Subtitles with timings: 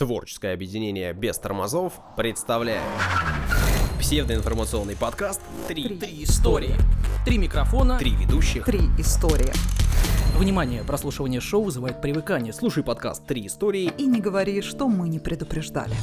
[0.00, 2.80] Творческое объединение без тормозов представляет
[3.98, 6.74] псевдоинформационный подкаст «Три, Три истории.
[7.26, 7.98] Три микрофона.
[7.98, 8.64] Три ведущих».
[8.64, 9.52] Три истории.
[10.38, 12.54] Внимание, прослушивание шоу вызывает привыкание.
[12.54, 13.92] Слушай подкаст «Три истории».
[13.98, 15.94] И не говори, что мы не предупреждали.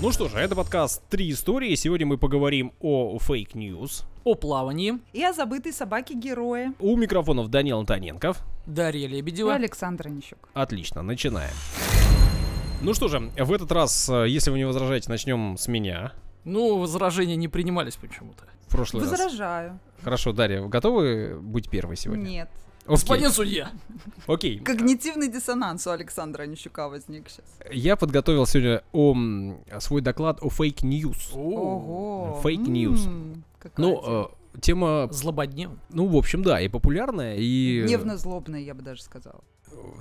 [0.00, 1.74] Ну что же, это подкаст «Три истории».
[1.74, 4.06] Сегодня мы поговорим о fake news.
[4.24, 4.94] О плавании.
[5.12, 6.72] И о забытой собаке героя.
[6.80, 8.38] У микрофонов Данил Антоненков.
[8.64, 9.52] Дарья И Лебедева.
[9.52, 10.48] Александра Нищук.
[10.54, 11.52] Отлично, начинаем.
[12.82, 16.12] Ну что же, в этот раз, э, если вы не возражаете, начнем с меня.
[16.44, 18.44] Ну, возражения не принимались почему-то.
[18.68, 19.10] В прошлый раз.
[19.10, 19.78] Возражаю.
[20.02, 22.22] Хорошо, Дарья, вы готовы быть первой сегодня?
[22.22, 22.48] Нет.
[22.84, 22.92] Окей.
[23.00, 23.70] Господин судья.
[24.28, 24.60] Окей.
[24.60, 27.44] Когнитивный диссонанс у Александра Нищука возник сейчас.
[27.72, 31.32] Я подготовил сегодня о, свой доклад о fake news.
[31.34, 32.40] Ого.
[32.44, 33.06] Fake news.
[33.06, 34.30] М, какая Ну, тема.
[34.54, 35.70] э, тема, Злободнев.
[35.90, 37.82] ну, в общем, да, и популярная, и...
[37.88, 39.42] Дневно-злобная, я бы даже сказала.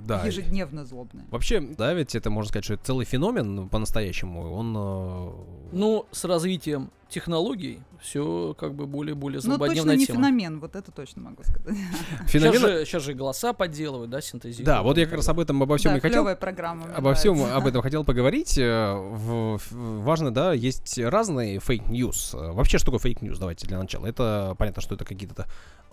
[0.02, 1.26] Да, Ежедневно злобная.
[1.32, 4.52] Вообще, да, ведь это можно сказать, что это целый феномен по-настоящему.
[4.54, 4.76] Он.
[4.78, 10.20] э, Ну, с развитием технологий все как бы более-более Ну, точно злободневная не тема.
[10.20, 11.77] феномен, вот это точно могу сказать.
[12.27, 12.54] феномен.
[12.54, 14.66] Сейчас, же, сейчас же голоса подделывают, да, синтезируют.
[14.66, 16.35] Да, вот я как раз об этом обо всем Да, и хотел.
[16.35, 16.85] программа.
[16.96, 17.55] Обо всем нравится.
[17.57, 18.57] об этом хотел поговорить.
[18.57, 22.34] Э, в- в- важно, да, есть разные fake news.
[22.34, 23.40] Э, Вообще, что такое fake news?
[23.40, 24.05] Давайте для начала.
[24.08, 25.46] Это понятно, что это какие-то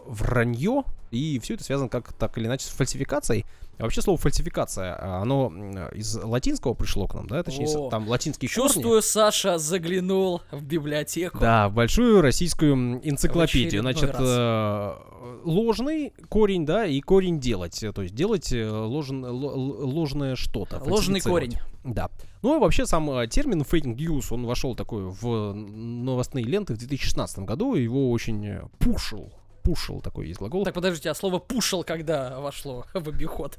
[0.05, 3.47] вранье, и все это связано как так или иначе с фальсификацией.
[3.79, 5.51] А вообще слово фальсификация, а, оно
[5.95, 8.69] из латинского пришло к нам, да, точнее, О, там латинские корни.
[8.69, 11.02] Чувствую, Саша заглянул в библиотеку.
[11.41, 12.75] Да, в большую российскую
[13.07, 13.83] энциклопедию.
[13.83, 14.21] Значит, раз.
[14.23, 14.95] э,
[15.45, 17.85] ложный корень, да, и корень делать.
[17.95, 20.83] То есть делать э, ложен- ложное что-то.
[20.85, 21.59] Ложный корень.
[21.85, 22.11] Да.
[22.43, 26.79] Ну и вообще сам э, термин фейк news, он вошел такой в новостные ленты в
[26.79, 27.75] 2016 году.
[27.75, 29.33] Его очень пушил.
[29.63, 30.65] Пушил такой есть глагол.
[30.65, 33.59] Так, подождите, а слово пушил когда вошло в обиход?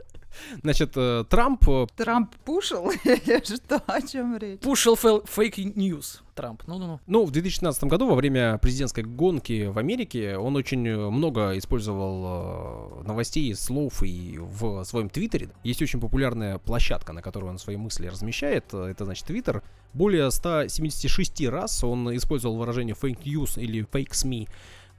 [0.62, 2.92] Значит, э, Трамп э, Трамп пушил?
[3.44, 3.82] Что?
[3.86, 4.60] О чем речь?
[4.60, 6.24] Пушил фейк ньюс.
[6.36, 6.64] Трамп.
[6.66, 7.00] Ну-ну-ну.
[7.06, 13.08] Ну, в 2016 году, во время президентской гонки в Америке, он очень много использовал э,
[13.08, 15.50] новостей, слов и в своем твиттере.
[15.64, 18.66] Есть очень популярная площадка, на которой он свои мысли размещает.
[18.74, 19.62] э, Это, значит, твиттер.
[19.94, 24.50] Более 176 раз он использовал выражение fake news или fake SME.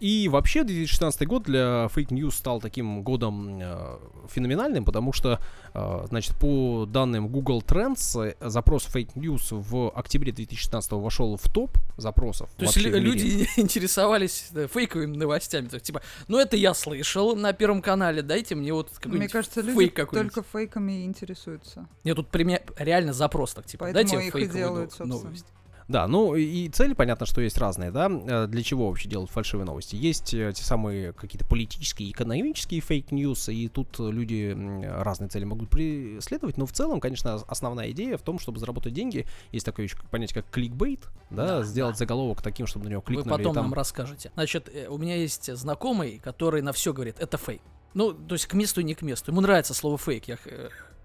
[0.01, 3.97] И вообще 2016 год для фейк news стал таким годом э,
[4.29, 5.41] феноменальным, потому что,
[5.73, 11.49] э, значит, по данным Google Trends, э, запрос fake news в октябре 2016 вошел в
[11.53, 12.51] топ запросов.
[12.57, 15.69] То есть люди интересовались да, фейковыми новостями.
[15.69, 19.61] Так, типа, ну это я слышал на Первом канале, дайте мне вот какой-нибудь Мне кажется,
[19.61, 20.35] люди фейк какой-нибудь.
[20.35, 21.87] только фейками интересуются.
[22.03, 25.55] Нет, тут примя- реально запрос так, типа, Поэтому дайте их и фейковую делают, нов- собственно.
[25.87, 28.09] Да, ну и цели, понятно, что есть разные, да.
[28.11, 29.97] Э, Для чего вообще делают фальшивые новости?
[29.97, 34.57] Есть э, те самые какие-то политические, экономические fake news, и тут люди
[34.99, 38.95] разные цели могут преследовать, но в целом, конечно, ос- основная идея в том, чтобы заработать
[38.95, 39.27] деньги.
[39.53, 41.99] Есть такое еще понятие, как кликбейт, да, Да, сделать да.
[41.99, 43.35] заголовок таким, чтобы на него Вы кликнули.
[43.35, 43.65] и потом там...
[43.65, 44.31] нам расскажете.
[44.35, 47.61] Значит, э, у меня есть знакомый, который на все говорит, это фейк.
[47.93, 49.31] Ну, то есть к месту и не к месту.
[49.31, 50.29] Ему нравится слово фейк.
[50.29, 50.37] Я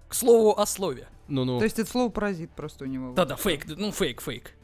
[0.08, 1.06] к слову о слове.
[1.28, 1.58] Ну-ну.
[1.58, 3.12] То есть это слово паразит просто у него.
[3.12, 3.66] Да-да, фейк.
[3.68, 4.54] Ну, фейк, фейк.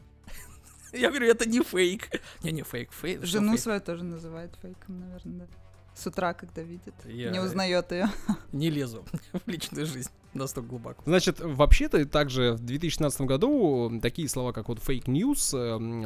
[0.97, 2.09] Я говорю, это не фейк.
[2.43, 3.23] Не, не фейк, фейк.
[3.23, 3.61] Жену фейк?
[3.61, 5.47] свою тоже называет фейком, наверное, да.
[5.95, 6.93] С утра, когда видит.
[7.05, 8.07] Я Не узнает ее.
[8.51, 9.03] не лезу
[9.33, 11.01] в личную жизнь настолько глубоко.
[11.05, 15.53] Значит, вообще-то также в 2016 году такие слова, как вот fake news,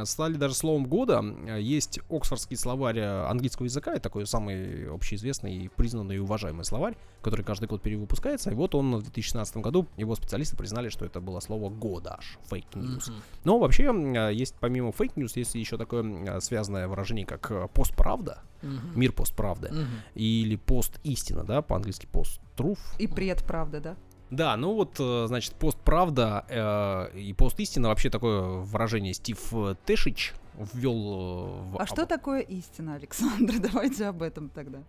[0.01, 1.23] э, стали даже словом года.
[1.47, 6.63] Э, Есть Оксфордский словарь э, английского языка, это такой самый общеизвестный, и признанный и уважаемый
[6.65, 8.51] словарь, который каждый год перевыпускается.
[8.51, 12.37] И вот он в 2016 году, его специалисты признали, что это было слово года аж,
[12.49, 13.11] fake news.
[13.11, 13.21] Мгм.
[13.43, 13.83] Но вообще
[14.33, 18.99] есть помимо fake news, есть еще такое связанное выражение, как постправда, Мгм.
[18.99, 19.87] мир постправды, Мгм.
[20.15, 22.79] или пост истина, да, по-английски пост truth.
[22.99, 23.97] И пред, правда, да?
[24.31, 29.53] Да, ну вот, э, значит, пост правда э, и пост истина вообще такое выражение Стив
[29.85, 30.33] Тэшич
[30.73, 31.77] ввел э, в...
[31.81, 33.55] А что такое истина, Александр?
[33.71, 34.79] Давайте об этом тогда.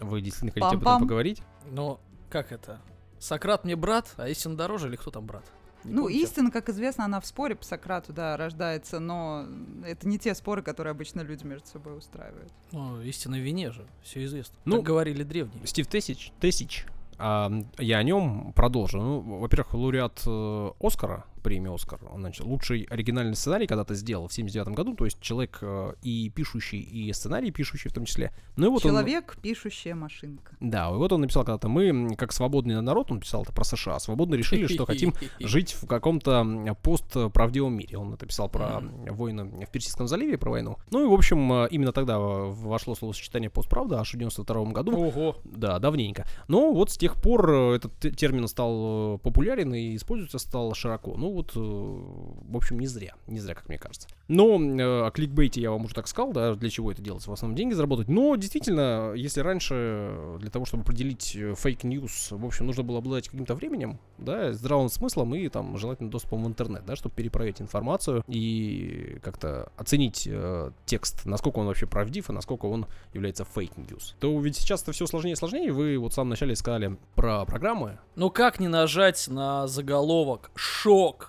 [0.00, 1.00] Вы действительно хотите об этом Пам-пам.
[1.00, 1.40] поговорить?
[1.70, 2.80] Но как это?
[3.20, 5.44] Сократ мне брат, а истина дороже или кто там брат?
[5.84, 6.24] Не Ну, помните?
[6.24, 9.46] истина, как известно, она в споре по Сократу, да, рождается, но
[9.86, 12.52] это не те споры, которые обычно люди между собой устраивают.
[12.72, 14.56] Ну, истина в вине же, все известно.
[14.64, 15.64] Ну, как говорили древние.
[15.66, 16.86] Стив Тэсич, Тэсич
[17.18, 19.00] а, я о нем продолжу.
[19.00, 22.00] Ну, во-первых, лауреат э, Оскара, премию Оскар.
[22.12, 26.28] Он, значит, лучший оригинальный сценарий когда-то сделал в 79 году, то есть человек э, и
[26.30, 28.32] пишущий, и сценарий пишущий в том числе.
[28.56, 30.56] Ну и вот он- Человек, пишущая машинка.
[30.60, 33.98] да, и вот он написал когда-то, мы, как свободный народ, он писал это про США,
[34.00, 36.44] свободно решили, что хотим жить в каком-то
[36.82, 37.98] постправдивом мире.
[37.98, 40.78] Он это писал про м, войны в Персидском заливе, про войну.
[40.90, 44.96] Ну и, в общем, э, именно тогда вошло словосочетание постправда, аж в 92 году.
[44.96, 45.36] Ого.
[45.44, 46.24] Да, давненько.
[46.48, 51.14] Но вот с тех пор э, этот термин стал э, популярен и используется стал широко.
[51.16, 53.14] Ну вот, э, в общем, не зря.
[53.26, 54.08] Не зря, как мне кажется.
[54.28, 57.30] Но э, о кликбейте я вам уже так сказал, да, для чего это делается.
[57.30, 58.08] В основном деньги заработать.
[58.08, 62.98] Но действительно, если раньше э, для того, чтобы определить fake news, в общем, нужно было
[62.98, 67.60] обладать каким-то временем, да, здравым смыслом и там желательно доступом в интернет, да, чтобы перепроверить
[67.60, 73.76] информацию и как-то оценить э, текст, насколько он вообще правдив и насколько он является fake
[73.76, 74.16] news.
[74.20, 75.72] То ведь сейчас это все сложнее и сложнее.
[75.72, 77.98] Вы вот в самом начале сказали про программы.
[78.14, 80.50] Ну как не нажать на заголовок?
[80.54, 81.25] Шок.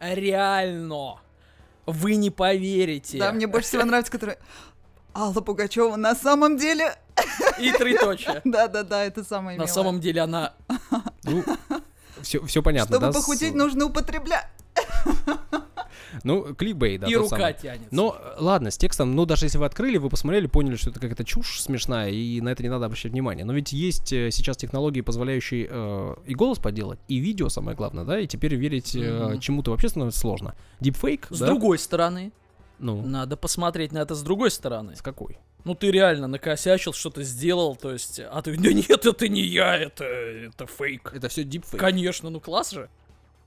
[0.00, 1.16] Реально.
[1.86, 3.18] Вы не поверите.
[3.18, 4.36] Да, мне больше всего нравится, который...
[5.14, 6.94] Алла Пугачева на самом деле...
[7.58, 8.40] И три точки.
[8.44, 9.72] Да-да-да, это самое На милое.
[9.74, 10.54] самом деле она...
[11.24, 11.44] Ну,
[12.22, 13.18] все, все понятно, Чтобы да?
[13.18, 14.46] похудеть, нужно употреблять.
[16.24, 17.54] Ну, кликбейт, да, и рука самый.
[17.54, 17.88] тянется.
[17.90, 21.24] Но ладно, с текстом, ну даже если вы открыли, вы посмотрели, поняли, что это какая-то
[21.24, 23.44] чушь смешная, и на это не надо обращать внимание.
[23.44, 28.04] Но ведь есть э, сейчас технологии, позволяющие э, и голос поделать, и видео, самое главное,
[28.04, 29.40] да, и теперь верить э, Мгм.
[29.40, 30.54] чему-то вообще становится сложно.
[30.80, 31.46] Дипфейк, С да?
[31.46, 32.32] другой стороны,
[32.78, 34.94] Ну, надо посмотреть на это с другой стороны.
[34.96, 35.38] с какой?
[35.64, 39.76] Ну ты реально накосячил, что-то сделал, то есть, а ты, да нет, это не я,
[39.76, 41.12] это, это фейк.
[41.14, 41.80] Это все дипфейк.
[41.80, 42.88] Конечно, ну класс же.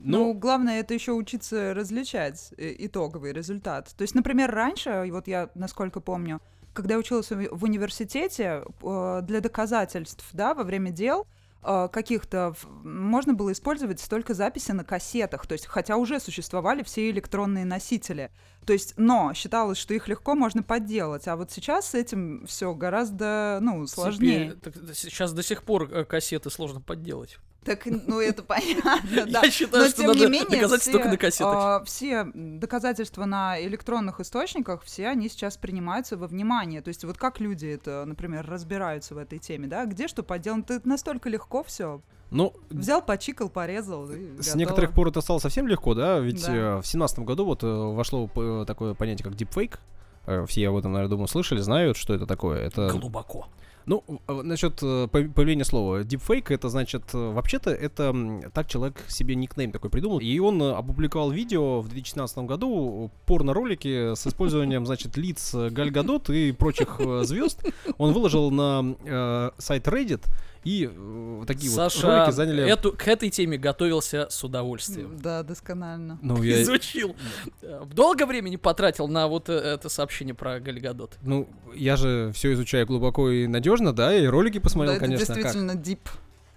[0.03, 3.93] Ну, главное это еще учиться различать э, итоговый результат.
[3.95, 6.41] То есть, например, раньше, вот я, насколько помню,
[6.73, 11.27] когда я училась в университете, э, для доказательств, да, во время дел
[11.63, 17.09] э, каких-то можно было использовать только записи на кассетах, то есть, хотя уже существовали все
[17.11, 18.31] электронные носители.
[18.65, 22.73] То есть, но считалось, что их легко можно подделать, а вот сейчас с этим все
[22.73, 24.55] гораздо, ну, сложнее.
[24.61, 27.37] Теперь- так, сейчас до сих пор кассеты сложно подделать.
[27.63, 29.41] Так, ну, это понятно, да.
[29.43, 31.55] Я считаю, Но что тем надо не менее, доказательства все, только на кассетах.
[31.55, 36.81] а, все доказательства на электронных источниках, все они сейчас принимаются во внимание.
[36.81, 39.85] То есть вот как люди это, например, разбираются в этой теме, да?
[39.85, 40.63] Где что поделано?
[40.69, 42.01] Это настолько легко все.
[42.31, 44.57] Ну, Взял, почикал, порезал и С готово.
[44.57, 46.17] некоторых пор это стало совсем легко, да?
[46.19, 46.55] Ведь Да.
[46.55, 49.79] э, в семнадцатом году вот э, вошло п- такое понятие, как дипфейк.
[50.25, 52.59] Э, Все об этом, наверное, думаю, слышали, знают, что это такое.
[52.65, 53.47] Это Глубоко.
[53.85, 58.13] Ну, э, насчет э, по- появления слова deepfake, это значит, э, вообще-то, это
[58.53, 60.19] так человек себе никнейм такой придумал.
[60.19, 65.91] И он э, опубликовал видео в 2017 году, порно-ролики с использованием, значит, лиц э, Галь
[65.91, 67.63] Гадот и прочих звезд.
[67.97, 70.25] Он выложил на э, сайт Reddit,
[70.63, 72.63] и э, такие вот Саша ролики заняли...
[72.69, 75.17] эту, к этой теме готовился с удовольствием.
[75.17, 76.19] Да, досконально.
[76.21, 76.61] Ну, я...
[76.61, 77.15] Изучил.
[77.61, 81.17] Э, Долго времени потратил на вот э, это сообщение про Гальгадот.
[81.23, 85.25] Ну, я же все изучаю глубоко и надежно, да, и ролики посмотрел, да, это конечно,
[85.27, 85.35] как.
[85.43, 86.09] действительно дип.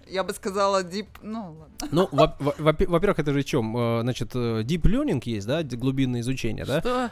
[0.07, 1.87] Я бы сказала дип, ну ладно.
[1.91, 3.75] Ну, во- во- во- во-первых, это же чем?
[3.75, 6.79] Э, Значит, deep learning есть, да, глубинное изучение, да?
[6.79, 7.11] Что?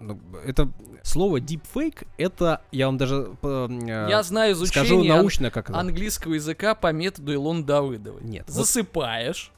[0.00, 0.68] Ну, Это
[1.08, 5.78] слово deepfake, это, я вам даже э, Я знаю скажу изучение ан- научно, как это.
[5.78, 8.22] английского языка по методу Илон Давыдовой.
[8.22, 9.52] Нет, вот Засыпаешь.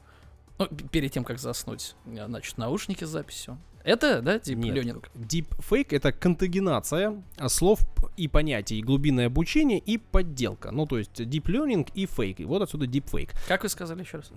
[0.57, 3.57] Ну, перед тем, как заснуть, э, значит, наушники с записью.
[3.83, 4.77] Это, да, deep Нет.
[4.77, 5.03] learning?
[5.15, 7.79] deepfake это контагинация слов
[8.15, 10.69] и понятий, и глубинное обучение и подделка.
[10.71, 12.39] Ну, то есть deep learning и фейк.
[12.39, 13.31] И вот отсюда deepfake.
[13.47, 14.31] Как вы сказали еще раз?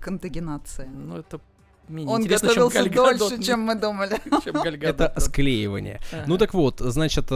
[0.00, 0.88] Контагинация.
[0.88, 1.40] Ну, это
[1.92, 4.20] менее Он интересно, готовился чем дольше, чем мы думали.
[4.44, 6.00] чем Это склеивание.
[6.26, 6.38] Ну Ага.
[6.38, 7.34] так вот, значит, э,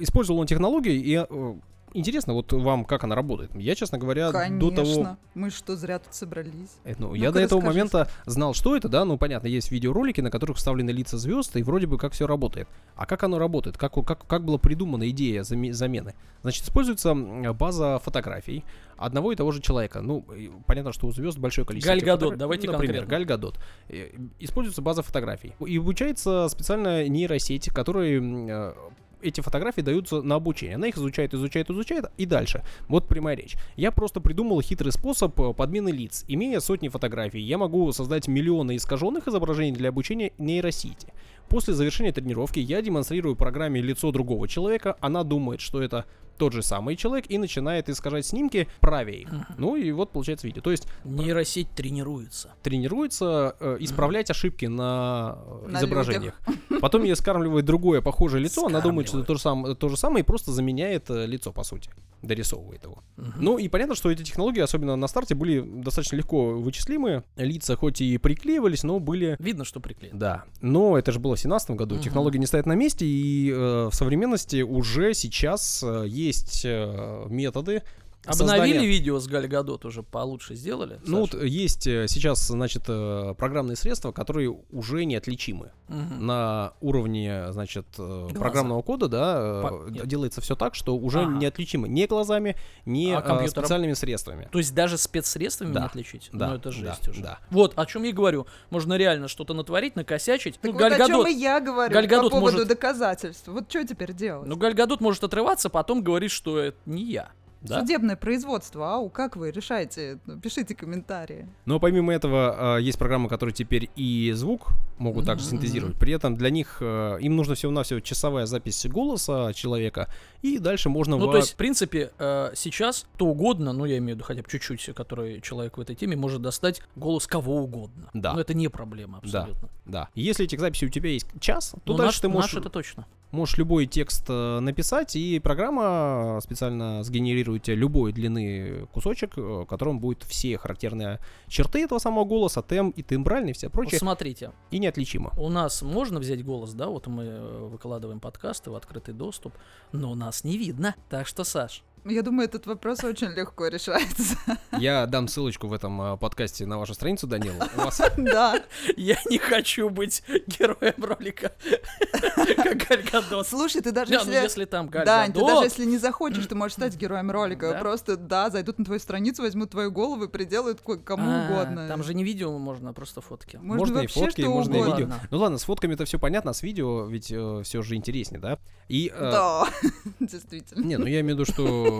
[0.00, 1.54] использовал он технологию, и э,
[1.98, 3.50] интересно, вот вам как она работает.
[3.54, 4.82] Я, честно говоря, до того...
[4.86, 5.18] Конечно.
[5.34, 6.76] Мы что, зря тут собрались?
[6.84, 7.78] Э, Ну, Ну-ка, я до этого расскажи.
[7.78, 11.62] момента знал, что это, да, ну, понятно, есть видеоролики, на которых вставлены лица звезд, и
[11.62, 12.68] вроде бы как все работает.
[12.96, 13.76] А как оно работает?
[13.76, 16.14] Как, как, как была придумана идея заме- замены?
[16.42, 18.64] Значит, используется база фотографий
[18.96, 20.00] одного и того же человека.
[20.00, 20.24] Ну,
[20.66, 21.90] понятно, что у звезд большое количество.
[21.90, 22.38] Галь этих Гадот, фотографий.
[22.40, 23.10] давайте Ну, Например, конкретно.
[23.10, 23.58] Галь Гадот.
[23.88, 25.54] Э, Используется база фотографий.
[25.66, 28.74] И обучается специальная нейросеть, которая
[29.22, 30.76] эти фотографии даются на обучение.
[30.76, 32.62] Она их изучает, изучает, изучает и дальше.
[32.88, 33.56] Вот прямая речь.
[33.76, 36.24] Я просто придумал хитрый способ э, подмены лиц.
[36.28, 41.12] Имея сотни фотографий, я могу создать миллионы искаженных изображений для обучения нейросети.
[41.48, 44.96] После завершения тренировки я демонстрирую программе лицо другого человека.
[45.00, 49.28] Она думает, что это тот же самый человек и начинает искажать снимки, правя их.
[49.58, 50.62] Ну и вот получается видео.
[50.62, 52.54] То есть Нейросеть тренируется.
[52.62, 56.34] тренируется э, исправлять ошибки на, э, На изображениях.
[56.80, 59.96] Потом ей скармливает другое похожее лицо, она думает, что это то же, самое, то же
[59.96, 61.90] самое и просто заменяет э, лицо, по сути.
[62.22, 63.02] дорисовывает его.
[63.16, 63.32] Мгм.
[63.38, 67.24] Ну и понятно, что эти технологии, особенно на старте, были достаточно легко вычислимы.
[67.36, 69.36] Лица хоть и приклеивались, но были...
[69.38, 70.18] Видно, что приклеено.
[70.18, 73.88] Да, но это же было в 17 году, технологии не стоят на месте, и э,
[73.90, 77.82] в современности уже сейчас э, есть э, методы
[78.26, 81.00] Обновили создания- видео с Галь Гадот уже получше сделали?
[81.06, 81.36] Ну, Саша?
[81.38, 85.70] вот есть э, сейчас, значит, э, программные средства, которые уже неотличимы.
[85.88, 86.26] Мгм.
[86.26, 88.40] На уровне, значит, э, Глаза.
[88.40, 90.06] программного кода, да, По- нет.
[90.06, 91.32] делается все так, что уже Ага.
[91.38, 94.48] неотличимы ни глазами, ни А специальными средствами.
[94.50, 96.28] То есть даже спецсредствами Да, не отличить?
[96.32, 97.22] да, Ну это да, жесть уже.
[97.22, 97.38] да.
[97.50, 98.46] Вот, о чем я и говорю.
[98.70, 100.54] Можно реально что-то натворить, накосячить.
[100.54, 103.48] Так ну, вот Галь о чем и я говорю Галь Гадот по поводу может- доказательств.
[103.48, 104.48] Вот что теперь делать?
[104.48, 107.30] ну, Галь Гадот может отрываться, потом говорить, что это не я.
[107.68, 107.80] Да?
[107.80, 110.18] Судебное производство, ау, как вы решаете?
[110.26, 111.48] Ну, Пишите комментарии.
[111.64, 114.68] Но помимо этого, э, есть программы, которые теперь и звук
[114.98, 115.96] могут также синтезировать.
[115.98, 120.08] При этом для них э, им нужно всего-навсего часовая запись голоса человека,
[120.42, 121.16] и дальше можно...
[121.16, 124.24] Ну, во- то есть, в принципе, э, сейчас то угодно, ну, я имею в виду
[124.24, 128.10] хотя бы чуть-чуть, который человек в этой теме может достать голос кого угодно.
[128.14, 128.32] Да.
[128.34, 129.40] Но это не проблема Да.
[129.40, 129.68] абсолютно.
[129.84, 130.08] Да.
[130.14, 132.70] Если этих записей у тебя есть час, то Ну, дальше наш, ты можешь, наш это
[132.70, 133.06] точно.
[133.32, 139.66] можешь любой текст э, написать, и программа специально сгенерирует тебе любой длины кусочек, э, в
[139.66, 144.52] котором будет все характерные черты этого самого голоса, темп и тембральный, и все прочее, смотрите,
[144.70, 145.32] и неотличимо.
[145.36, 149.54] у нас можно взять голос, да, вот мы э, выкладываем подкасты в открытый доступ,
[149.92, 150.94] но нас не видно.
[151.08, 154.36] Так что, Саш, Я думаю, этот вопрос очень легко решается.
[154.78, 157.54] Я дам ссылочку в этом э, подкасте на вашу страницу, Данил.
[157.76, 158.62] У вас Да.
[158.96, 161.52] я не хочу быть героем ролика,
[162.56, 163.46] как Галь Гадот.
[163.48, 164.64] Слушай, ты даже ну, если...
[164.64, 167.72] там Дань, ты даже если не захочешь, ты можешь стать героем ролика.
[167.72, 167.78] Да?
[167.78, 171.88] Просто, да, зайдут на твою страницу, возьмут твою голову и приделают ко- кому А, угодно.
[171.88, 173.58] Там же не видео можно, а просто фотки.
[173.60, 175.10] Можно, и фотки, можно и видео.
[175.30, 178.58] Ну ладно, с фотками это все понятно, а с видео ведь все же интереснее, да?
[178.88, 179.68] И э, Да,
[180.20, 180.84] действительно.
[180.84, 181.95] Не, ну я имею в виду, что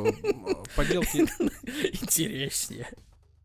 [0.77, 1.19] поделки...
[2.03, 2.89] Интереснее.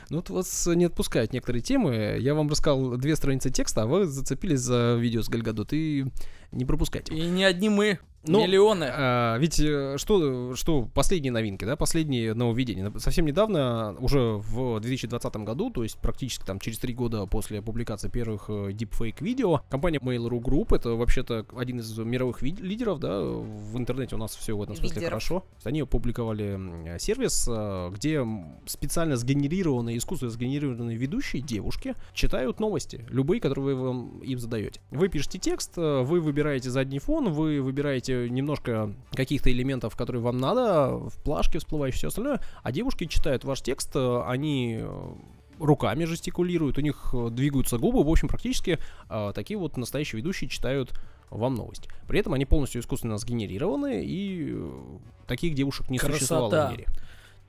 [0.10, 2.17] Ну вот вас не отпускают некоторые темы.
[2.20, 6.05] Я вам рассказал две страницы текста, а вы зацепились за видео с Гальгадот и
[6.51, 7.13] не пропускайте.
[7.15, 8.86] И не одни мы, Ну, миллионы.
[8.88, 12.92] А, ведь э, что, что последние новинки, да, последние нововведения.
[12.98, 18.10] Совсем недавно, уже в 2020 году, то есть практически там через три года после публикации
[18.10, 23.22] первых э, deepfake видео, компания Mail.ru Group, это вообще-то один из мировых ви- лидеров, да,
[23.22, 25.10] в интернете у нас все в этом смысле Лидеров.
[25.10, 25.46] хорошо.
[25.63, 28.25] Они опубликовали сервис, э, где
[28.66, 34.80] специально сгенерированные, искусственно сгенерированные ведущие девушки читают новости, любые, которые вы вам им задаете.
[34.92, 40.38] Вы пишете текст, э, вы выбираете задний фон, вы выбираете немножко каких-то элементов, которые вам
[40.38, 45.13] надо, в плашке всплывающие, все остальное, а девушки читают ваш текст, э, они э,
[45.60, 50.50] руками жестикулируют, у них э, двигаются губы, в общем, практически э, такие вот настоящие ведущие
[50.50, 50.94] читают
[51.30, 51.89] вам новости.
[52.08, 56.70] При этом они полностью искусственно сгенерированы, и э, таких девушек не существовало Красота.
[56.70, 56.88] в мире.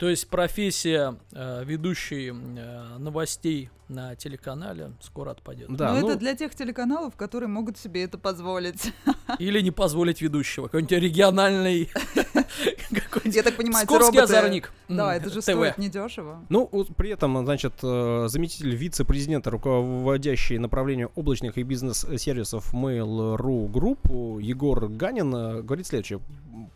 [0.03, 5.73] То есть профессия э, ведущей э, новостей на телеканале скоро отпадет.
[5.73, 8.91] Да, Но ну, это для тех телеканалов, которые могут себе это позволить.
[9.39, 10.65] Или не позволить ведущего.
[10.65, 11.89] Какой-нибудь региональный...
[12.93, 14.37] какой-нибудь Я так понимаю, Псковский роботы...
[14.37, 14.73] озорник.
[14.89, 15.43] Да, это же ТВ.
[15.43, 16.43] стоит недешево.
[16.49, 24.41] Ну, вот при этом, значит, э, заместитель вице-президента, руководящий направлением облачных и бизнес-сервисов Mail.ru Group
[24.41, 26.19] Егор Ганин э, говорит следующее.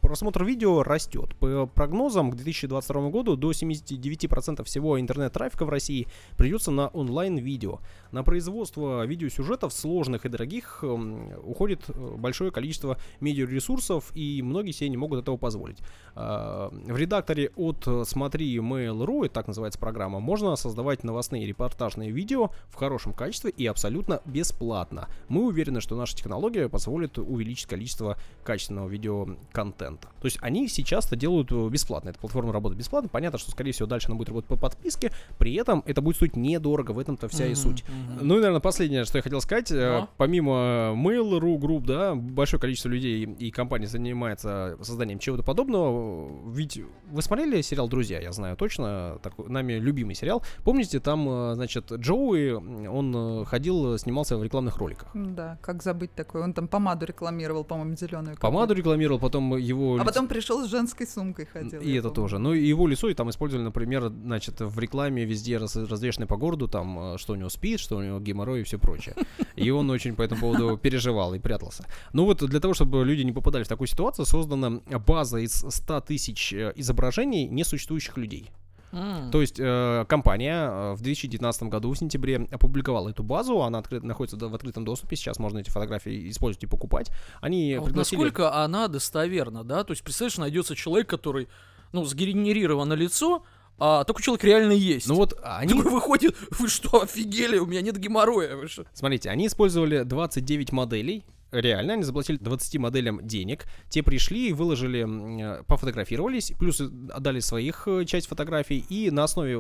[0.02, 1.36] Просмотр видео растет.
[1.36, 6.08] По прогнозам к 2022 году до 79% всего интернет-трафика в России
[6.38, 7.80] придется на онлайн-видео.
[8.12, 14.90] На производство видеосюжетов сложных и дорогих эм, уходит э, большое количество медиаресурсов, и многие себе
[14.90, 15.78] не могут этого позволить.
[16.16, 22.52] А, В редакторе от э, Смотри Mail.ru, так называется программа, можно создавать новостные репортажные видео
[22.70, 25.10] в хорошем качестве и абсолютно бесплатно.
[25.28, 30.08] Мы уверены, что наша технология позволит увеличить количество качественного видеоконтента.
[30.20, 32.10] То есть они сейчас это делают э, бесплатно.
[32.10, 33.07] Эта платформа работает бесплатно.
[33.10, 35.12] Понятно, что, скорее всего, дальше она будет работать по подписке.
[35.38, 36.92] При этом это будет стоить недорого.
[36.92, 37.84] В этом-то вся и Мгм, суть.
[37.88, 38.28] мгм.
[38.28, 39.72] Ну и, наверное, последнее, что я хотел сказать.
[39.72, 40.10] э, Но.
[40.18, 46.30] Помимо Mail.ru Group, да, большое количество людей и компаний занимается созданием чего-то подобного.
[46.52, 46.80] Ведь
[47.12, 50.44] вы смотрели сериал «Друзья», я знаю точно, такой, нами любимый сериал.
[50.64, 52.52] Помните, там, э, значит, Джоуи,
[52.88, 55.10] он э, ходил, снимался в рекламных роликах.
[55.14, 56.44] Да, как забыть такое?
[56.44, 58.38] Он там помаду рекламировал, по-моему, зеленую.
[58.38, 59.98] Помаду рекламировал, потом его...
[60.00, 61.82] А потом пришел с женской сумкой ходил.
[61.82, 62.16] И это помню.
[62.16, 62.38] тоже.
[62.40, 66.38] Ну и его лицо и там использовали, например, значит, в рекламе везде раз, развешенной по
[66.38, 69.16] городу, там, э, что у него спит, что у него геморрой и все прочее.
[69.56, 71.86] И он очень по этому поводу переживал и прятался.
[72.14, 76.02] Ну вот для того, чтобы люди не попадали в такую ситуацию, создана база из 100
[76.02, 78.50] тысяч э, изображений несуществующих людей.
[78.94, 79.32] М.
[79.32, 84.04] То есть э, компания э, в 2019 году в сентябре опубликовала эту базу, она открыт-
[84.04, 87.12] находится в открытом доступе, сейчас можно эти фотографии использовать и покупать.
[87.42, 88.20] Они А вот пригласили...
[88.20, 89.84] насколько она достоверна, да?
[89.84, 91.50] То есть, представляешь, найдется человек, который
[91.92, 93.44] ну, сгенерировано лицо,
[93.80, 95.08] а такой человек реально есть.
[95.08, 98.86] Ну вот они, Такой выходит, вы что, офигели, у меня нет геморроя, вы что?
[98.94, 105.60] смотрите, они использовали 29 моделей, реально, они заплатили 20 моделям денег, те пришли и выложили,
[105.60, 109.58] э, пофотографировались, плюс отдали своих э, часть фотографий, и на основе э,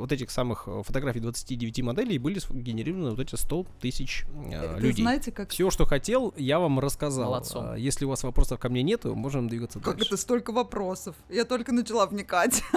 [0.00, 5.02] вот этих самых э, фотографий 29 моделей были сгенерированы вот эти 100 тысяч э, людей.
[5.02, 7.26] знаете, как, Все, что хотел, я вам рассказал.
[7.26, 7.74] Молодцом.
[7.76, 10.14] Если у вас вопросов ко мне нету, можем двигаться как дальше.
[10.14, 11.16] это столько вопросов.
[11.28, 12.62] Я только начала вникать.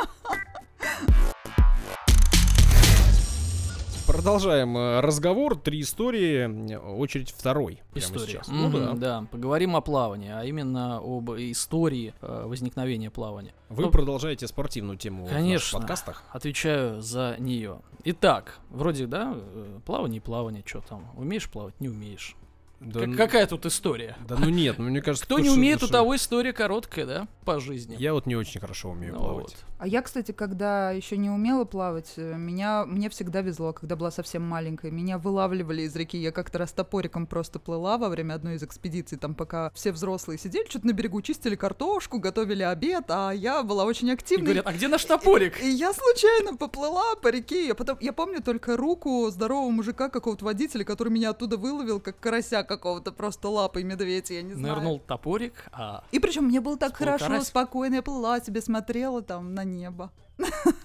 [4.22, 5.58] Продолжаем э, разговор.
[5.58, 6.76] Три истории.
[6.78, 7.82] Очередь второй.
[7.96, 8.28] История.
[8.28, 8.48] сейчас.
[8.50, 8.94] Мгм, Ну да.
[9.22, 13.56] да, поговорим о плавании, а именно об истории э, возникновения плавания.
[13.70, 15.80] Вы Ну, продолжаете спортивную тему в наших Конечно.
[15.80, 16.24] подкастах.
[16.30, 17.80] Отвечаю за нее.
[18.04, 22.36] Итак, вроде, да, э, плавание, плавание, что там, умеешь плавать, не умеешь.
[22.80, 24.18] Да, Как- какая тут история?
[24.28, 25.26] Да ну нет, ну мне кажется...
[25.26, 27.96] Кто то, не умеет, у того история короткая, да, по жизни.
[28.00, 29.44] Я вот не очень хорошо умею Ну плавать.
[29.44, 29.56] вот.
[29.82, 34.12] А я, кстати, когда еще не умела плавать, э, меня, мне всегда везло, когда была
[34.12, 34.92] совсем маленькая.
[34.92, 36.20] Меня вылавливали из реки.
[36.20, 40.38] Я как-то раз топориком просто плыла во время одной из экспедиций, там пока все взрослые
[40.38, 44.46] сидели, что-то на берегу чистили картошку, готовили обед, а я была очень И активной.
[44.46, 45.60] говорят, а где наш топорик?
[45.64, 47.66] И я случайно поплыла по реке.
[47.66, 52.20] Я, потом, я помню только руку здорового мужика, какого-то водителя, который меня оттуда выловил, как
[52.20, 54.76] карася какого-то, просто лапой медведь, я не знаю.
[54.76, 57.48] Нырнул топорик, а, И причем мне было так хорошо, карась.
[57.48, 60.12] спокойно, я плыла себе, смотрела там на небо.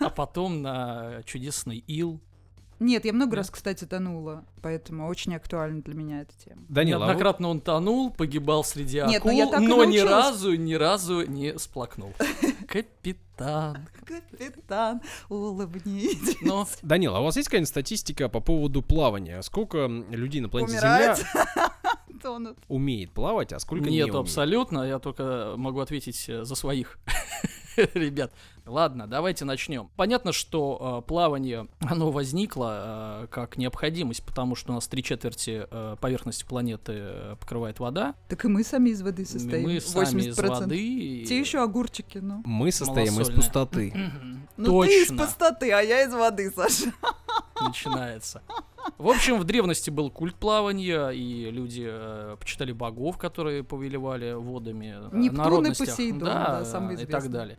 [0.01, 2.21] а потом на чудесный ил.
[2.79, 3.37] Нет, я много Да?
[3.39, 6.61] раз, кстати, тонула, поэтому очень актуальна для меня эта тема.
[6.69, 9.97] Данила, а вы- Неоднократно он тонул, погибал среди Нет, ну акул, я так но ни
[9.97, 12.13] разу, ни разу не сплакнул.
[12.69, 13.89] Капитан.
[14.05, 15.01] Капитан,
[15.31, 16.37] улыбнитесь.
[16.43, 19.41] Но Данила, а у вас есть какая-нибудь статистика по поводу плавания?
[19.43, 21.17] Сколько людей на планете Умирает.
[21.19, 21.73] Земля
[22.23, 22.59] Тонут.
[22.69, 24.21] умеет плавать, а сколько не нет, умеет?
[24.21, 24.83] абсолютно.
[24.87, 26.99] Я только могу ответить э, за своих
[27.95, 28.33] ребят.
[28.67, 29.91] Ладно, давайте начнем.
[29.97, 35.67] Понятно, что э, плавание, оно возникло э, как необходимость, потому что у нас три четверти
[35.71, 38.17] э, поверхности планеты э, покрывает вода.
[38.29, 39.69] Так и мы сами из воды состоим.
[39.69, 40.49] Мы сами из 80%.
[40.49, 40.77] воды.
[40.79, 42.43] и- Те еще огурчики, ну.
[42.45, 43.37] Мы состоим из Малосольная.
[43.37, 44.11] пустоты.
[44.57, 45.25] Ну ты из Точно.
[45.25, 46.93] пустоты, а я из воды, Саша.
[47.61, 48.43] начинается.
[48.99, 54.95] В общем, в древности был культ плавания, и люди э, почитали богов, которые повелевали водами.
[55.13, 55.75] Нептун и.
[55.75, 57.59] Посейдон, да, самые и так далее.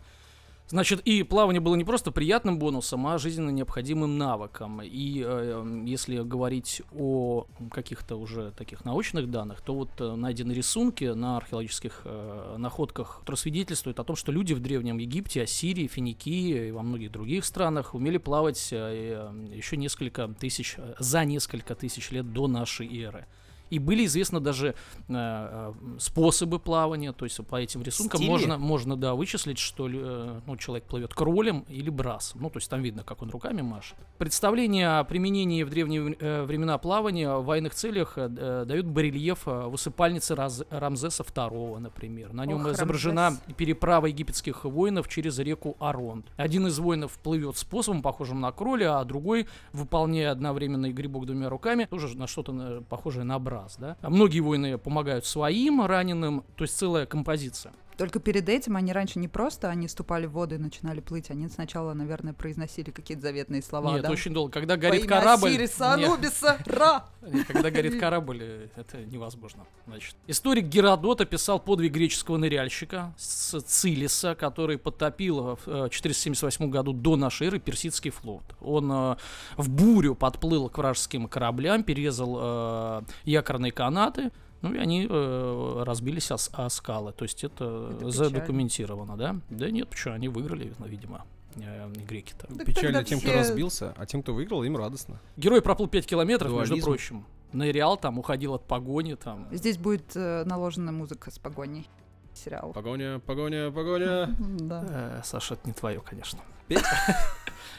[0.70, 4.82] Значит, и плавание было не просто приятным бонусом, а жизненно необходимым навыком.
[4.82, 11.06] И э, если говорить о каких-то уже таких научных данных, то вот э, найдены рисунки
[11.06, 16.68] на археологических э, находках, которые свидетельствуют о том, что люди в Древнем Египте, Ассирии, Финикии
[16.68, 22.12] и во многих других странах умели плавать э, еще несколько тысяч, э, за несколько тысяч
[22.12, 23.26] лет до нашей эры.
[23.70, 24.74] И были известны даже э,
[25.10, 28.30] э, способы плавания, то есть по этим рисункам Стили?
[28.30, 32.42] можно, можно да, вычислить, что э, ну, человек плывет кролем или брасом.
[32.42, 33.96] Ну, то есть там видно, как он руками машет.
[34.18, 39.46] Представление о применении в древние э, времена плавания в военных целях э, э, дают барельеф
[39.46, 42.34] в усыпальнице Раз- Рамзеса II, например.
[42.34, 43.42] На нем Ох, изображена Рамзес.
[43.56, 46.26] переправа египетских воинов через реку Аронт.
[46.38, 51.50] Один из воинов плывет способом, похожим на кроля, а другой, выполняя одновременно и грибок двумя
[51.50, 53.57] руками, тоже на что-то похожее на брас.
[53.78, 53.98] Да?
[54.02, 57.74] А многие воины помогают своим раненым, то есть целая композиция.
[57.98, 61.50] Только перед этим они раньше не просто они ступали в воду и начинали плыть, они
[61.50, 64.12] сначала, наверное, произносили какие-то заветные слова, Нет, да?
[64.12, 64.52] очень долго.
[64.52, 65.50] Когда Во горит имя корабль...
[65.50, 66.10] Осириса, Нет.
[66.10, 67.06] Анубиса, Ра!
[67.48, 69.66] Когда горит корабль, э, это невозможно.
[69.88, 70.16] Значит.
[70.28, 77.16] Историк Геродот описал подвиг греческого ныряльщика с Цилиса, который потопил в э, 478 году до
[77.16, 78.44] нашей эры персидский флот.
[78.62, 79.16] Он э,
[79.58, 86.32] в бурю подплыл к вражеским кораблям, перерезал э, якорные канаты, ну и они э, разбились
[86.32, 87.12] о, о скалы.
[87.14, 88.12] То есть это, Это печально.
[88.12, 89.36] задокументировано, да?
[89.50, 92.48] Да нет, почему они выиграли, видимо, э, греки-то.
[92.48, 95.20] Так Печально тем, кто все- разбился, а тем, кто выиграл, им радостно.
[95.38, 96.86] Герой проплыл 5 километров, между Дуализм.
[96.86, 97.26] прочим.
[97.54, 99.48] Нырял там, уходил от погони там.
[99.52, 101.88] Здесь будет э, наложена музыка с погоней.
[102.34, 102.72] Сериал.
[102.74, 104.36] Погоня, погоня, погоня.
[104.60, 104.86] Да.
[104.90, 106.40] Э, Саша, это не твое, конечно.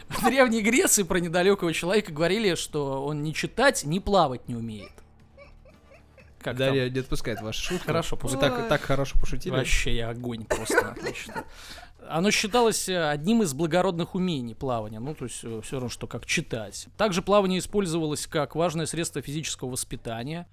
[0.08, 4.90] В Древней Греции про недалекого человека говорили, что он ни читать, ни плавать не умеет.
[6.38, 6.56] Как там?
[6.56, 7.86] Дарья не отпускает ваши шутки.
[7.86, 8.50] Хорошо, Вы пускай.
[8.50, 9.52] так, так хорошо пошутили.
[9.52, 10.96] Вообще я огонь просто.
[11.00, 11.30] значит.
[12.08, 16.24] Оно считалось э, одним из благородных умений плавания, ну, то есть все равно, что как
[16.24, 16.88] читать.
[16.96, 20.46] Также плавание использовалось как важное средство физического воспитания.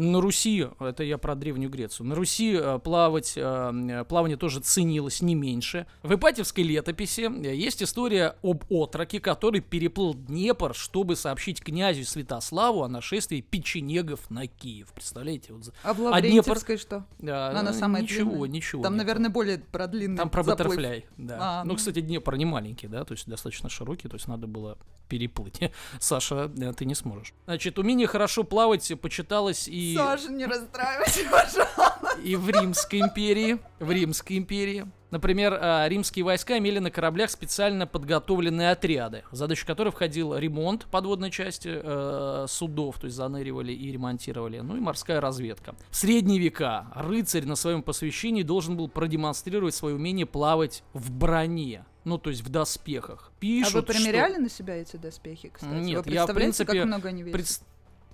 [0.00, 5.20] На Руси, это я про Древнюю Грецию, на Руси э, плавать, э, плавание тоже ценилось
[5.20, 5.86] не меньше.
[6.02, 12.82] В Ипатьевской летописи э, есть история об отроке, который переплыл Днепр, чтобы сообщить князю Святославу
[12.82, 14.90] о нашествии печенегов на Киев.
[14.94, 15.52] Представляете?
[15.52, 17.04] Вот, А в Днепр- Лаврентьевской что?
[17.22, 18.48] а, Она самая ничего, длинная?
[18.48, 18.82] ничего.
[18.82, 19.02] Там, нет.
[19.02, 20.68] наверное, более продлинный Там про заплыв.
[20.68, 21.38] баттерфляй, да.
[21.40, 21.76] А, ну, ну.
[21.76, 25.60] кстати, Днепр не маленький, да, то есть достаточно широкий, то есть надо было переплыть.
[25.98, 27.34] Саша, ты не сможешь.
[27.44, 32.18] Значит, умение хорошо плавать почиталось и, Саша, не расстраивайся, пожалуйста.
[32.22, 33.58] и в Римской империи.
[33.78, 34.86] В Римской империи.
[35.10, 40.86] Например, а, римские войска имели на кораблях специально подготовленные отряды, в задачу которых входил ремонт
[40.86, 45.74] подводной части э, судов, то есть заныривали и ремонтировали, ну и морская разведка.
[45.90, 51.84] В средние века рыцарь на своем посвящении должен был продемонстрировать свое умение плавать в броне,
[52.04, 53.32] ну то есть в доспехах.
[53.34, 55.74] А Пишут, вы что- примеряли на себя эти доспехи, кстати?
[55.74, 57.64] Нет, вы я, в принципе, как много они весят?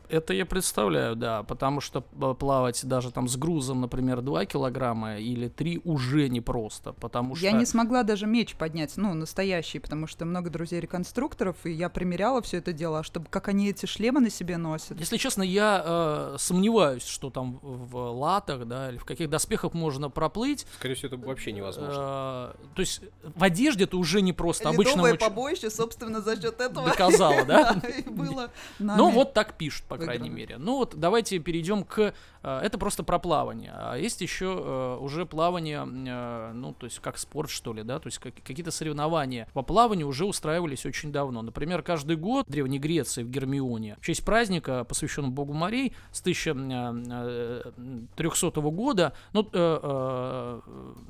[0.09, 5.19] Это я представляю, да, потому что э, плавать даже там с грузом, например, 2 килограмма
[5.19, 7.45] или 3 уже непросто, потому что...
[7.45, 11.89] Я не смогла даже меч поднять, ну, настоящий, потому что много друзей реконструкторов, и я
[11.89, 14.99] примеряла все это дело, а чтобы как они эти шлемы на себе носят.
[14.99, 20.11] Если честно, я э, сомневаюсь, что там в латах, да, или в каких доспехах можно
[20.11, 20.67] проплыть.
[20.79, 22.55] Скорее всего, это вообще невозможно.
[22.55, 24.69] Э, то есть в одежде это уже не просто.
[24.69, 27.81] Обычно Ледовое побоище, собственно, за счет этого доказала, да?
[28.07, 30.37] было Ну вот так пишут, по крайней выиграно.
[30.37, 30.59] мере.
[30.59, 32.13] Ну вот давайте перейдем к...
[32.43, 33.73] э, Это просто про плавание.
[33.77, 37.99] А есть еще э, уже плавание, э, ну то есть как спорт что ли, да?
[37.99, 41.43] То есть как- какие-то соревнования по плаванию уже устраивались очень давно.
[41.43, 46.21] Например, каждый год в Древней Греции, в Гермионе, в честь праздника, посвященного богу морей, с
[46.21, 49.43] 1300 года, ну,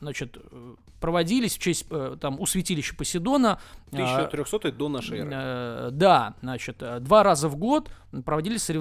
[0.01, 0.37] значит,
[1.01, 1.87] проводились в честь,
[2.21, 3.59] там, у святилища Посейдона
[3.93, 5.91] э, 1300 до нашей эры.
[5.93, 7.91] Да, значит, два раза в год
[8.25, 8.76] проводились соревнования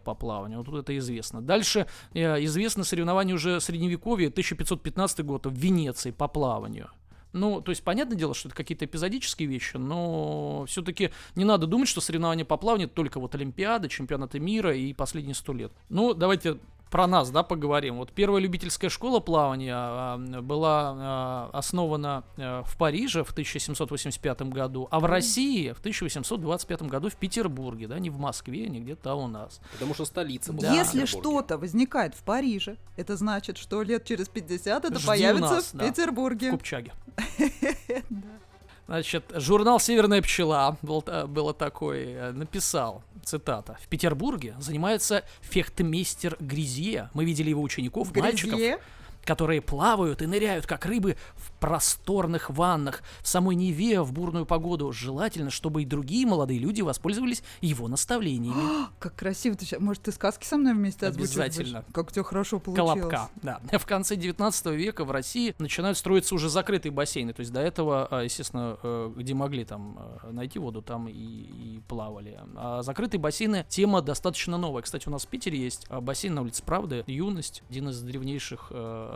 [0.00, 0.62] по плаванию.
[0.62, 1.40] Вот это известно.
[1.40, 6.90] Дальше э, известно соревнования уже средневековья, 1515 год в Венеции по плаванию.
[7.32, 11.88] Ну, то есть, понятное дело, что это какие-то эпизодические вещи, но все-таки не надо думать,
[11.88, 15.72] что соревнования по плаванию только вот Олимпиада, чемпионаты мира и последние сто лет.
[15.88, 16.58] Ну, давайте
[16.90, 17.96] про нас, да, поговорим.
[17.96, 24.88] Вот первая любительская школа плавания а, была а, основана а, в Париже в 1785 году,
[24.90, 29.14] а в России в 1825 году в Петербурге, да, не в Москве, не где-то а
[29.14, 29.60] у нас.
[29.72, 30.68] Потому что столица была.
[30.68, 30.74] Да.
[30.74, 35.72] Если что-то возникает в Париже, это значит, что лет через 50 это Жди появится нас,
[35.72, 35.88] в да.
[35.88, 36.48] Петербурге.
[36.48, 36.92] В Купчаге.
[38.90, 46.36] Значит, журнал «Северная пчела» был, та- было такой, э, написал, цитата, «В Петербурге занимается фехтмейстер
[46.40, 47.10] Гризье.
[47.14, 48.58] Мы видели его учеников, В мальчиков?
[49.24, 54.92] Которые плавают и ныряют, как рыбы, в просторных ваннах в самой Неве в бурную погоду.
[54.92, 58.88] Желательно, чтобы и другие молодые люди воспользовались его наставлениями.
[58.98, 59.80] Как красиво ты сейчас.
[59.80, 61.06] Может, ты сказки со мной вместе?
[61.06, 61.84] Обязательно.
[61.92, 63.00] Как у тебя хорошо получилось.
[63.00, 63.60] Колобка, да.
[63.78, 67.32] В конце 19 века в России начинают строиться уже закрытые бассейны.
[67.32, 71.12] То есть до этого, а, естественно, э, где могли там э, найти воду, там и,
[71.12, 72.38] и плавали.
[72.56, 74.82] А закрытые бассейны тема достаточно новая.
[74.82, 78.68] Кстати, у нас в Питере есть а, бассейн на улице Правды, Юность, один из древнейших,
[78.70, 79.09] э,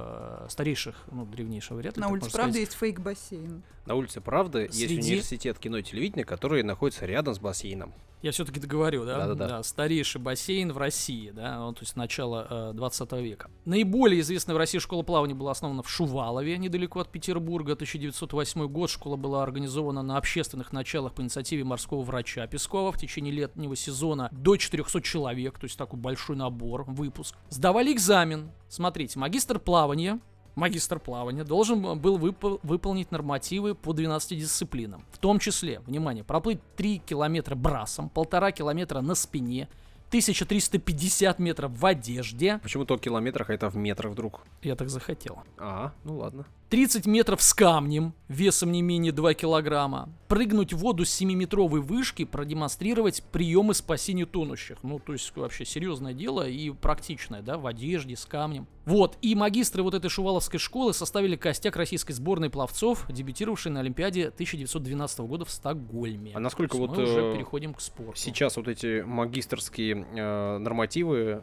[0.48, 2.00] старейших, ну, древнейшего вряд ли.
[2.00, 2.60] На улице правда сказать.
[2.68, 3.62] есть фейк-бассейн.
[3.86, 7.92] На улице Правды есть Среди- университет кино и телевидения, который находится рядом с бассейном.
[8.24, 9.26] Я все-таки договорю, да?
[9.26, 9.62] Да-да-да.
[9.62, 13.50] Старейший бассейн в России, да, он, то есть начало э, 20 века.
[13.66, 17.74] Наиболее известная в России школа плавания была основана в Шувалове, недалеко от Петербурга.
[17.74, 22.92] 1908 год школа была организована на общественных началах по инициативе морского врача Пескова.
[22.92, 27.36] В течение летнего сезона до 400 человек, то есть такой большой набор, выпуск.
[27.50, 28.52] Сдавали экзамен.
[28.70, 30.18] Смотрите, магистр плавания
[30.54, 35.04] Магистр плавания должен был выпол- выполнить нормативы по 12 дисциплинам.
[35.10, 39.68] В том числе, внимание, проплыть 3 километра брасом, полтора километра на спине,
[40.08, 42.58] 1350 метров в одежде.
[42.62, 44.42] Почему то в километрах, а это в метрах вдруг?
[44.62, 45.42] Я так захотел.
[45.58, 46.46] А, ну ладно.
[46.74, 50.08] 30 метров с камнем, весом не менее 2 килограмма.
[50.26, 54.78] Прыгнуть в воду с 7-метровой вышки, продемонстрировать приемы спасения тонущих.
[54.82, 58.66] Ну, то есть вообще серьезное дело и практичное, да, в одежде, с камнем.
[58.86, 64.26] Вот, и магистры вот этой шуваловской школы составили костяк российской сборной пловцов, дебютировавшей на Олимпиаде
[64.26, 66.32] 1912 года в Стокгольме.
[66.34, 68.16] А насколько вот, мы уже э, переходим к спорту.
[68.16, 71.40] Сейчас вот эти магистрские э, нормативы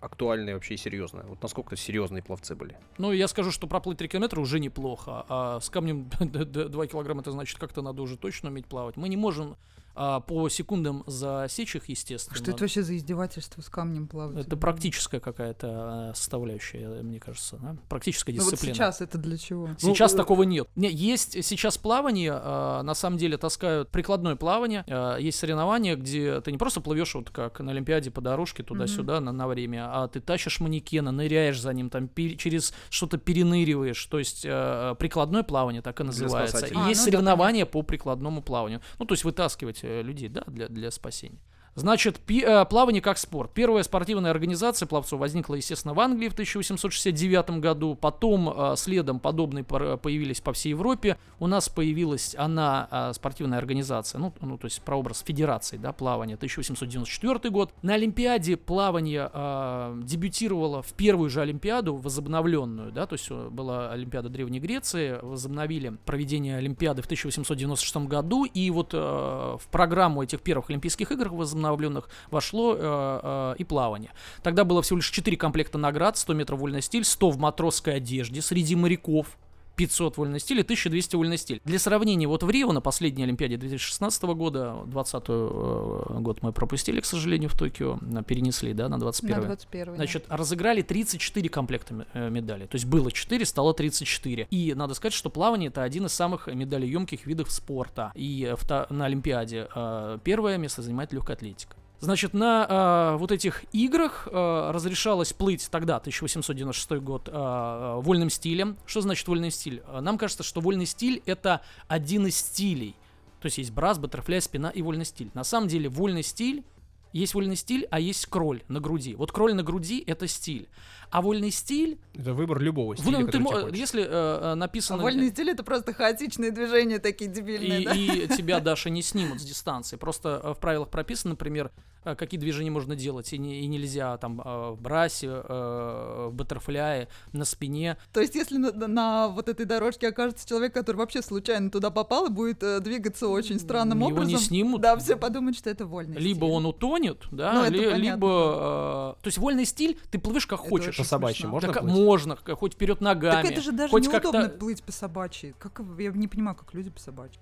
[0.00, 1.24] актуальные вообще и серьезные.
[1.24, 2.76] Вот насколько серьезные пловцы были?
[2.98, 7.30] Ну, я скажу, что проплыть 3 километра уже неплохо, а с камнем 2 килограмма это
[7.32, 8.96] значит, как-то надо уже точно уметь плавать.
[8.96, 9.56] Мы не можем
[9.96, 12.36] а, по секундам засечь их, естественно.
[12.36, 14.46] Что это вообще за издевательство с камнем плавать?
[14.46, 17.76] Это практическая какая-то а, составляющая, мне кажется, да?
[17.88, 18.74] практическая Ну вот дисциплина.
[18.74, 19.70] сейчас это для чего?
[19.78, 20.68] Сейчас Ну, э, такого нет.
[20.76, 24.84] Не, есть сейчас плавание, а, на самом деле таскают прикладное плавание.
[24.88, 29.20] А, есть соревнования, где ты не просто плывешь вот как на Олимпиаде по дорожке туда-сюда
[29.20, 34.04] на, на время, а ты тащишь манекена, ныряешь за ним, там пер- через что-то переныриваешь.
[34.06, 36.66] То есть а, прикладное плавание так и называется.
[36.66, 36.74] И.
[36.74, 38.82] А, есть ну да, соревнования по прикладному плаванию.
[38.98, 41.40] Ну, то есть вытаскивать э, людей, да, для, для спасения.
[41.76, 43.50] Значит, э, плавание как спорт.
[43.52, 47.94] Первая спортивная организация пловцов возникла, естественно, в Англии в 1869 году.
[47.94, 51.18] Потом э, следом подобные пор- появились по всей Европе.
[51.38, 56.36] У нас появилась она, э, спортивная организация, ну, ну, то есть прообраз федерации, да, плавания,
[56.36, 57.74] 1894 год.
[57.82, 63.92] На Олимпиаде плавание э, дебютировало в первую же Олимпиаду, возобновленную, да, то есть э, была
[63.92, 70.40] Олимпиада Древней Греции, возобновили проведение Олимпиады в 1896 году, и вот э, в программу этих
[70.40, 71.28] первых Олимпийских игр
[71.66, 74.10] возобновленных вошло э, э, и плавание.
[74.42, 78.42] Тогда было всего лишь 4 комплекта наград, 100 метров вольный стиль, 100 в матросской одежде
[78.42, 79.38] среди моряков,
[79.76, 81.60] 500 вольный стиль и 1200 вольный стиль.
[81.64, 87.00] Для сравнения, вот в Рио на последней Олимпиаде 2016 года, 20 э, год мы пропустили,
[87.00, 89.94] к сожалению, в Токио, на- перенесли, да, на 21 На 21 да.
[89.96, 92.66] Значит, разыграли 34 комплекта э, медалей.
[92.66, 94.48] То есть было 4, стало 34.
[94.50, 98.12] И надо сказать, что плавание это один из самых медалеемких видов спорта.
[98.14, 101.76] И э, вта- на Олимпиаде э, первое место занимает легкая атлетика.
[101.98, 108.76] Значит, на э, вот этих играх э, разрешалось плыть тогда, 1896 год, э, вольным стилем.
[108.84, 109.82] Что значит вольный стиль?
[110.00, 112.94] Нам кажется, что вольный стиль это один из стилей.
[113.40, 115.30] То есть есть брас, баттерфляй, спина и вольный стиль.
[115.32, 116.64] На самом деле вольный стиль
[117.12, 119.14] есть вольный стиль, а есть кроль на груди.
[119.14, 120.68] Вот кроль на груди это стиль.
[121.10, 123.80] А вольный стиль, Это выбор любого стиля, ну, ты который мо- тебе хочется.
[123.80, 127.94] если э, э, А написано вольный стиль это просто хаотичные движения такие дебильные, и, да?
[127.94, 129.96] и тебя, Даша, не снимут с дистанции.
[129.96, 131.70] Просто э, в правилах прописано, например,
[132.04, 137.44] э, какие движения можно делать и, не- и нельзя там в брасе, в баттерфляе, на
[137.44, 137.96] спине.
[138.12, 142.26] То есть, если на, на- вот этой дорожке окажется человек, который вообще случайно туда попал
[142.26, 144.80] и будет двигаться очень странным Его образом, не снимут.
[144.80, 146.50] да, все подумают, что это вольный Либо стиль.
[146.56, 149.14] он утонет, да, Ну, это ли- либо...
[149.18, 150.95] э, то есть вольный стиль, ты плывешь как Это хочешь.
[150.96, 151.94] По собачьи можно Как- плыть?
[151.94, 153.42] можно, хоть вперед ногами.
[153.42, 155.54] Так это же даже хоть неудобно как-то- плыть по собачьи.
[155.58, 157.40] Как, я не понимаю, как люди по собачьи.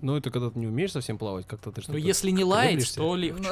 [0.00, 2.92] Ну, это когда ты не умеешь совсем плавать, как-то ты Ну, что-то если не лаять,
[2.94, 3.50] то легче.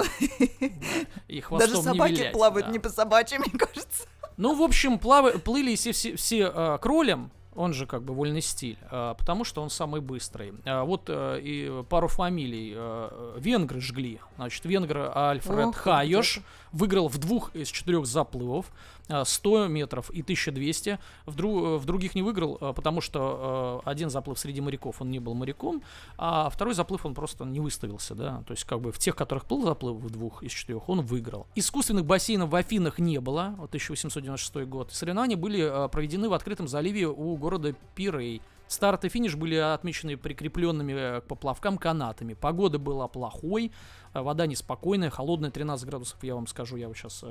[1.29, 4.05] И хвостом Даже собаки плавают не по собачьи, мне кажется.
[4.37, 8.41] Ну, в общем, плавы, плыли все, все, все э, кролем, он же как бы вольный
[8.43, 10.53] стиль, э, потому что он самый быстрый.
[10.65, 12.73] А вот э, и пару фамилий.
[12.77, 14.21] э, венгры жгли.
[14.37, 16.41] Значит, венгр Альфред Ох, Хайош
[16.73, 18.67] выиграл в двух из четырех заплывов.
[19.09, 20.99] э, 100 метров и 1200.
[21.27, 25.19] В, дру- э, в других не выиграл, потому что один заплыв среди моряков он не
[25.19, 25.83] был моряком,
[26.17, 28.45] а второй заплыв он просто не выставился, да.
[28.47, 31.49] То есть, как бы в тех, которых плыл заплыв в двух из четырех, он выиграл.
[31.57, 34.93] Искусственных бассейнов в Афинах не было, вот 1896 год.
[34.93, 38.40] Соревнования были проведены в открытом заливе у города Пирей.
[38.68, 42.35] Старт и финиш были отмечены прикрепленными э, к поплавкам канатами.
[42.35, 43.72] Погода была плохой,
[44.14, 47.24] э, вода неспокойная, холодная, 13 градусов, я вам скажу, я вот сейчас,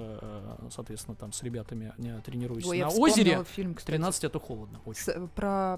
[0.70, 3.46] соответственно, там с ребятами э, тренируюсь Ой, на озере.
[3.46, 5.02] фильм, кстати, 13 это холодно, очень.
[5.02, 5.78] с- про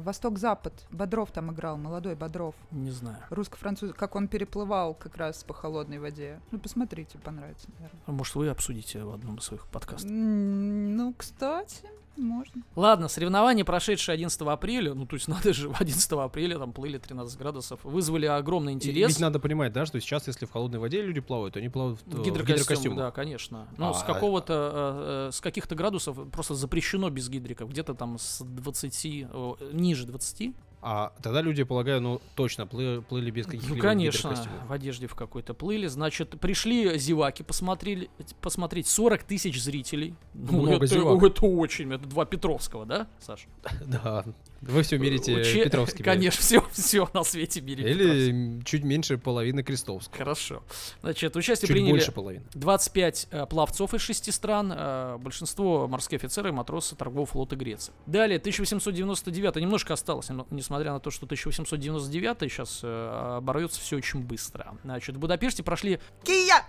[0.00, 0.86] Восток-Запад.
[0.92, 2.54] Бодров там играл, молодой Бодров.
[2.70, 3.18] Не знаю.
[3.30, 6.40] Русско-француз, как он переплывал как раз по холодной воде.
[6.52, 8.00] Ну, посмотрите, понравится, наверное.
[8.06, 10.08] А Может, вы обсудите в одном из своих подкастов.
[10.08, 11.82] Ну, кстати,
[12.16, 12.62] можно.
[12.76, 17.38] Ладно, соревнования, прошедшие 11 апреля, ну то есть надо же, 11 апреля там плыли 13
[17.38, 19.10] градусов, вызвали огромный И интерес.
[19.10, 22.00] Ведь надо понимать, да, что сейчас, если в холодной воде люди плавают, то они плавают
[22.00, 23.68] в, В в гидрокостюмах, да, конечно.
[23.76, 27.70] Но с А, какого-то, э, э, с каких-то градусов просто запрещено без гидриков.
[27.70, 30.54] Где-то там с 20, о, ниже 20.
[30.82, 34.34] А тогда люди, полагаю, ну точно плыли, плыли без каких-либо Ну, конечно,
[34.66, 35.86] в одежде в какой-то плыли.
[35.88, 38.08] Значит, пришли зеваки, посмотрели,
[38.40, 40.14] посмотреть 40 тысяч зрителей.
[40.32, 41.22] Ну, Много это, зевак.
[41.22, 43.46] это очень, это два Петровского, да, Саша?
[43.86, 44.24] Да.
[44.60, 46.04] Вы все мерите Уче- Петровскими.
[46.04, 50.18] Конечно, все, все на свете мерить Или чуть меньше половины Крестовского.
[50.18, 50.62] Хорошо.
[51.00, 52.44] Значит, участие Чуть приняли больше половины.
[52.54, 57.94] 25 э, пловцов из шести стран, э, большинство морские офицеры и матросы торгового флота Греции.
[58.06, 64.76] Далее, 1899, немножко осталось, несмотря на то, что 1899 сейчас э, оборвется все очень быстро.
[64.84, 66.66] Значит, в Будапеште прошли Кия!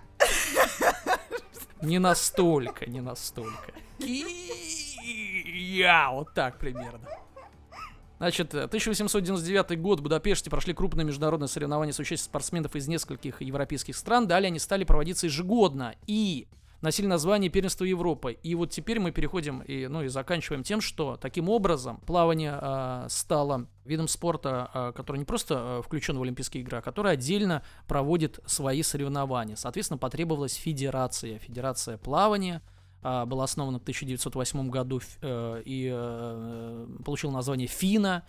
[1.81, 3.73] не настолько, не настолько.
[3.99, 7.09] Кия, вот так примерно.
[8.21, 13.41] Значит, э, 1899 год в Будапеште прошли крупные международные соревнования с участием спортсменов из нескольких
[13.41, 14.27] европейских стран.
[14.27, 15.95] Далее они стали проводиться ежегодно.
[16.05, 16.47] И
[16.81, 18.37] носили название первенства Европы.
[18.43, 23.05] И вот теперь мы переходим и, ну, и заканчиваем тем, что таким образом плавание э,
[23.09, 27.63] стало видом спорта, э, который не просто э, включен в Олимпийские игры, а который отдельно
[27.87, 29.55] проводит свои соревнования.
[29.55, 32.61] Соответственно, потребовалась федерация, федерация плавания,
[33.01, 38.23] была основана в 1908 году э, и э, получила название ФИНА.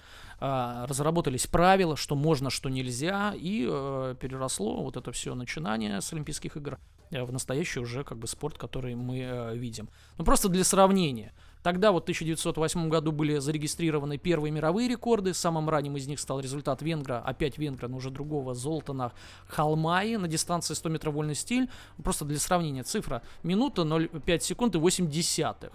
[0.45, 6.13] А, разработались правила, что можно, что нельзя, и э, переросло вот это все начинание с
[6.13, 6.79] Олимпийских игр
[7.11, 9.89] в настоящий уже как бы спорт, который мы видим.
[10.17, 11.33] Ну просто для сравнения.
[11.63, 15.33] Тогда вот в 1908 году были зарегистрированы первые мировые рекорды.
[15.33, 19.13] Самым ранним из них стал результат венгра, опять венгра, но уже другого, Золтана
[19.47, 21.71] Халмаи на дистанции 100 метров вольный стиль.
[22.03, 23.23] Просто для сравнения цифра.
[23.43, 25.73] Минута 0,5 секунд и 8 десятых.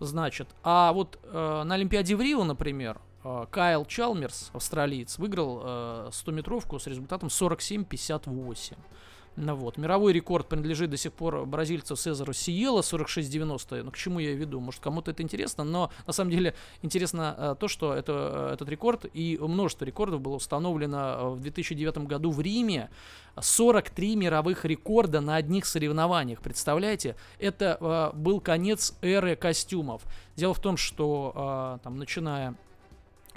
[0.00, 6.08] Значит, а вот э, на Олимпиаде в Рио, например, э, Кайл Чалмерс, австралиец, выиграл э,
[6.10, 8.76] 100-метровку с результатом 47-58.
[9.36, 9.78] Ну вот.
[9.78, 13.82] Мировой рекорд принадлежит до сих пор бразильцу Сезару Сиела 46-90.
[13.84, 14.60] Ну, к чему я веду?
[14.60, 18.68] Может, кому-то это интересно, но на самом деле интересно э, то, что это, э, этот
[18.68, 22.90] рекорд и множество рекордов было установлено э, в 2009 году в Риме.
[23.40, 26.42] 43 мировых рекорда на одних соревнованиях.
[26.42, 27.16] Представляете?
[27.38, 30.02] Это был конец эры костюмов.
[30.36, 32.56] Дело в том, что там, начиная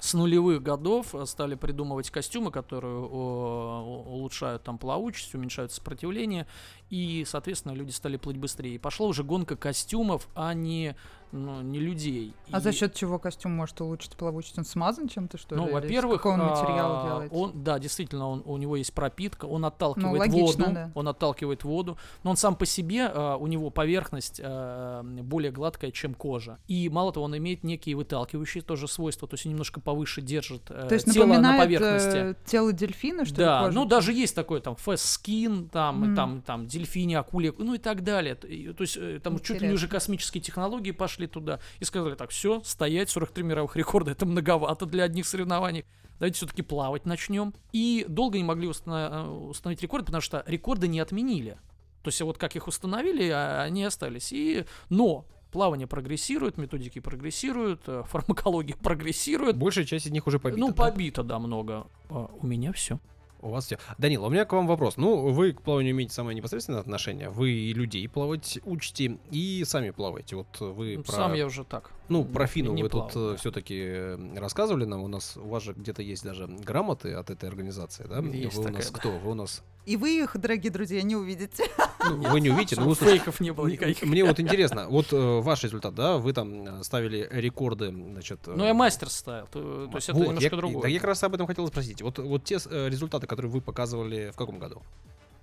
[0.03, 6.45] с нулевых годов э, стали придумывать костюмы, которые улучшают там плавучесть, уменьшают сопротивление,
[6.93, 8.75] и, соответственно, люди стали плыть быстрее.
[8.75, 10.95] И пошла уже гонка костюмов, а не
[11.33, 12.33] ну, не людей.
[12.51, 12.61] А и...
[12.61, 14.57] за счет чего костюм может улучшить плавучесть?
[14.57, 15.73] Он смазан чем-то, что ну, ли?
[15.73, 17.37] во-первых, какого он материала а, делается?
[17.37, 20.91] Он, да, действительно, он, у него есть пропитка, он отталкивает ну, логично, воду, да.
[20.93, 25.89] он отталкивает воду, но он сам по себе, а, у него поверхность а, более гладкая,
[25.89, 26.59] чем кожа.
[26.67, 30.69] И мало того, он имеет некие выталкивающие тоже свойства, то есть он немножко повыше держит
[30.69, 32.17] э, то есть тело на поверхности.
[32.17, 33.79] э, тело дельфина, что да, ли, кожа?
[33.79, 36.15] ну даже есть такой там skin, там, М.
[36.15, 38.37] там, там дельфини, акули, ну и так далее.
[38.43, 39.89] И, То есть э, там чуть ли не уже Интересно.
[39.89, 45.03] космические технологии пошли туда и сказали так, все, стоять, 43 мировых рекорда, это многовато для
[45.03, 45.85] одних соревнований.
[46.19, 47.53] Давайте все-таки плавать начнем.
[47.71, 51.57] И долго не могли установ- э, установить рекорды, потому что рекорды не отменили.
[52.03, 54.33] То есть вот как их установили, а они остались.
[54.33, 59.57] И, но плавание прогрессирует, методики прогрессируют, э, фармакология прогрессирует.
[59.57, 60.59] Большая часть из них уже побита.
[60.59, 60.73] ну, да?
[60.73, 61.87] побито, да, много.
[62.09, 62.99] А у меня все.
[63.43, 63.77] У вас все.
[63.97, 64.95] Данил, у меня к вам вопрос.
[64.95, 67.29] Ну, вы к плаванию имеете самое непосредственное отношение.
[67.29, 70.37] Вы и людей плавать учите, и сами плаваете.
[70.37, 71.11] Вот вы про...
[71.11, 71.91] Ну, Сам я уже так.
[72.13, 73.37] Ну, про Фину вы тут плавал, да.
[73.37, 75.01] все-таки рассказывали нам.
[75.01, 78.19] У нас у вас же где-то есть даже грамоты от этой организации, да?
[78.19, 78.99] Есть вы у такая, нас да.
[78.99, 79.11] кто?
[79.11, 79.63] Вы у нас.
[79.85, 81.65] И вы их, дорогие друзья, не увидите.
[82.05, 84.03] Ну, вы не увидите, но слушайте, Фейков не было никаких.
[84.03, 86.17] Мне вот интересно, вот э, ваш результат, да?
[86.17, 88.39] Вы там э, ставили рекорды, значит.
[88.47, 90.81] э, Ну, я мастер ставил, то, то есть это вот, немножко я, другое.
[90.83, 92.01] Да, я как раз об этом хотел спросить.
[92.01, 94.81] Вот, вот те э, результаты, которые вы показывали в каком году?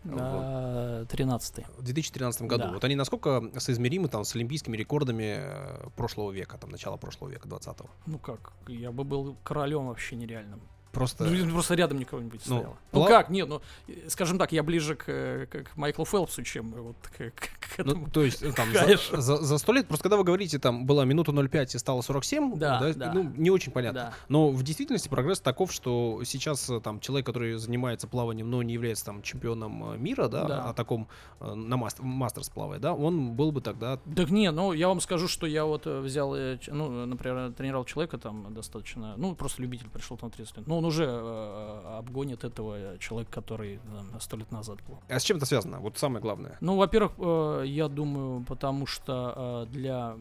[0.02, 2.64] 13 В 2013 году.
[2.64, 2.72] Да.
[2.72, 7.48] Вот они насколько соизмеримы там с олимпийскими рекордами э, прошлого века, там начала прошлого века,
[7.48, 7.90] 20-го?
[8.06, 10.60] Ну как, я бы был королем вообще нереальным.
[10.92, 11.24] Просто.
[11.24, 12.76] Ну, просто рядом никого не Ну, стояло.
[12.92, 16.04] Ну пла- как, нет, ну, э, скажем так, я ближе к, э, к, к Майклу
[16.04, 18.10] Фелпсу, чем вот к, к- к Ну, этому.
[18.10, 21.04] то есть, э, там, за, за, за 100 лет, просто когда вы говорите, там, была
[21.04, 23.12] минута 0,5 и стало 47, Да, да.
[23.12, 24.00] ну, не очень понятно.
[24.00, 24.14] Да.
[24.28, 29.04] Но в действительности прогресс таков, что сейчас там человек, который занимается плаванием, но не является
[29.04, 30.70] там чемпионом мира, да, Да.
[30.70, 31.06] о таком
[31.38, 35.28] на мастер, мастерс плавает, да, он был бы тогда Так не, ну я вам скажу,
[35.28, 36.34] что я вот взял,
[36.66, 40.86] ну, например, тренировал человека там достаточно, ну, просто любитель пришел там 30 лет, но он
[40.86, 43.80] уже э, обгонит этого э, человека, который
[44.18, 44.98] сто лет назад был.
[45.08, 45.78] А с чем это связано?
[45.78, 46.56] Вот самое главное.
[46.60, 50.16] Ну, во-первых, э, я думаю, потому что э, для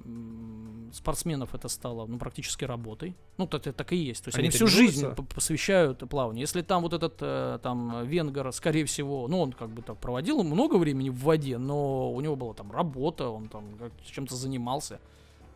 [0.92, 3.16] спортсменов это стало ну, практически работой.
[3.38, 4.26] Ну, так, так и есть.
[4.26, 6.42] То есть Они они, всю жизнь посвящают плаванию.
[6.42, 10.44] Если там вот этот э, там венгер, скорее всего, ну, он как бы так проводил
[10.44, 13.64] много времени в воде, но у него была там работа, он там
[14.04, 15.00] чем-то занимался,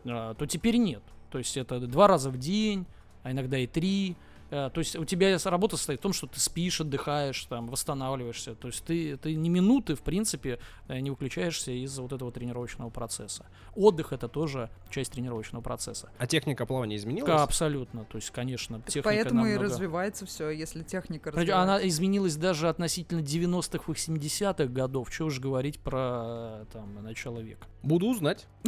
[0.04, 1.02] э, то теперь нет.
[1.30, 2.86] То есть это два раза в день,
[3.22, 4.16] а иногда и три.
[4.54, 8.54] Э, То есть у тебя работа состоит в том, что ты спишь, отдыхаешь, там, восстанавливаешься.
[8.54, 12.88] То есть ты, ты ни минуты, в принципе, э, не выключаешься из вот этого тренировочного
[12.90, 13.46] процесса.
[13.74, 16.08] Отдых это тоже часть тренировочного процесса.
[16.18, 17.26] А техника плавания изменилась?
[17.26, 18.04] Ка- Абсолютно.
[18.04, 21.60] То есть, конечно, техника Поэтому и намного- развивается все, если техника развивается.
[21.60, 25.10] Она изменилась даже относительно 90-х, 80-х годов.
[25.10, 27.66] Чего уж говорить про там, начало века.
[27.82, 28.46] Буду узнать.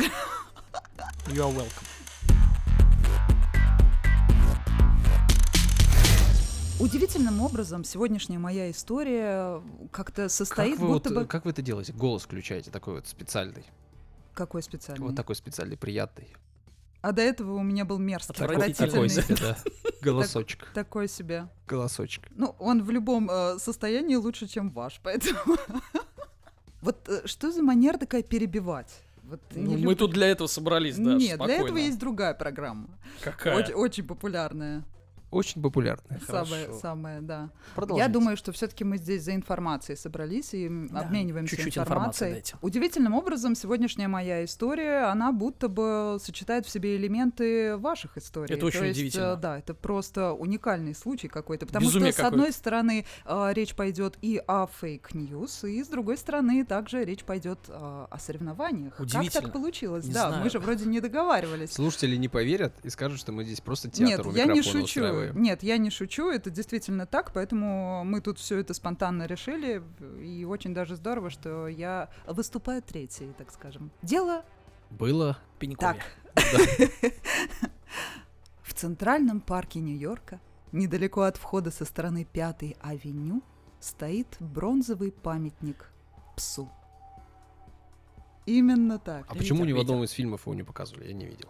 [1.29, 1.96] You are welcome.
[6.79, 9.63] Удивительным образом сегодняшняя моя история
[9.93, 11.27] как-то состоит, как, вы будто вот, бы...
[11.27, 11.95] как вы это делаете?
[11.95, 13.65] Голос включаете такой вот специальный.
[14.35, 15.07] Какой специальный?
[15.07, 16.29] Вот такой специальный, приятный.
[17.01, 18.91] А до этого у меня был мерзкий, Отвратительный.
[18.91, 19.39] Такой отвратительный.
[19.39, 19.91] себе, да.
[20.03, 20.69] Голосочек.
[20.75, 21.49] Такой себе.
[21.67, 22.25] Голосочек.
[22.31, 25.57] Ну, он в любом э, состоянии лучше, чем ваш, поэтому...
[26.83, 29.01] Вот э, что за манера такая перебивать?
[29.23, 29.97] Вот Ну, мы люблю.
[29.97, 31.79] тут для этого собрались, да, Нет, для этого спокойно.
[31.79, 32.89] есть другая программа.
[33.23, 33.57] Какая?
[33.57, 34.85] Очень, очень популярная.
[35.31, 36.21] Очень популярная.
[36.27, 36.55] Хорошо.
[36.81, 37.51] самая, да.
[37.97, 42.33] Я думаю, что все-таки мы здесь за информацией собрались и Да, обмениваемся чуть-чуть информацией.
[42.33, 42.57] дайте.
[42.63, 48.55] Удивительным образом сегодняшняя моя история, она будто бы сочетает в себе элементы ваших историй.
[48.55, 49.23] Это очень То есть, удивительно.
[49.33, 52.37] э, Да, это просто уникальный случай какой-то, потому Безумие что с какое-то.
[52.37, 57.25] одной стороны э, речь пойдет и о fake news, и с другой стороны также речь
[57.25, 58.93] пойдет э, о соревнованиях.
[58.97, 59.43] Как Удивительно.
[59.43, 60.05] так получилось?
[60.05, 60.45] Не да, знаю.
[60.45, 61.73] мы же вроде не договаривались.
[61.73, 65.16] Слушатели не поверят и скажут, что мы здесь просто Нет, театр у я не шучу.
[65.17, 65.43] Устраиваем.
[65.43, 66.31] Нет, я не шучу.
[66.31, 69.83] Это действительно так, поэтому мы тут все это спонтанно решили.
[70.21, 73.91] И очень даже здорово, что я выступаю третьей, так скажем.
[74.03, 74.45] Дело
[74.91, 75.39] Было.
[75.59, 76.01] Пенькове.
[76.35, 77.13] так.
[78.63, 80.41] В центральном парке Нью-Йорка,
[80.73, 83.43] недалеко от входа со стороны Пятой авеню,
[83.81, 85.91] стоит бронзовый памятник
[86.37, 86.71] псу.
[88.45, 89.27] Именно так.
[89.29, 91.09] А почему ни в одном из фильмов его не показывали?
[91.09, 91.49] Я не видел.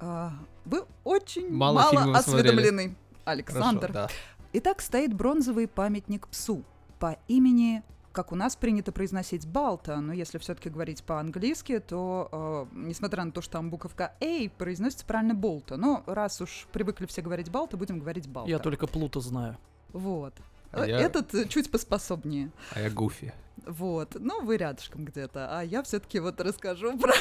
[0.00, 0.32] А,
[0.64, 2.48] вы очень Мало мало, фильмов смотрели.
[2.48, 3.92] осведомлены, Александр.
[3.92, 4.08] Хорошо, да.
[4.54, 6.62] Итак, стоит бронзовый памятник псу
[6.98, 7.82] по имени,
[8.12, 12.28] как у нас принято произносить, Балта, но если все-таки говорить по-английски, то,
[12.72, 15.76] э, несмотря на то, что там буковка A, произносится правильно Болта.
[15.76, 18.50] Но раз уж привыкли все говорить Балта, будем говорить Балта.
[18.50, 19.56] Я только Плута знаю.
[19.92, 20.34] Вот.
[20.72, 22.50] А я- Этот э, чуть поспособнее.
[22.74, 23.32] А я Гуфи.
[23.66, 24.16] Вот.
[24.18, 25.58] Ну, вы рядышком где-то.
[25.58, 27.12] А я все-таки вот расскажу про,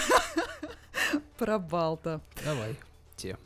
[1.37, 2.21] про Балта.
[2.45, 2.75] Давай.
[3.15, 3.37] Те.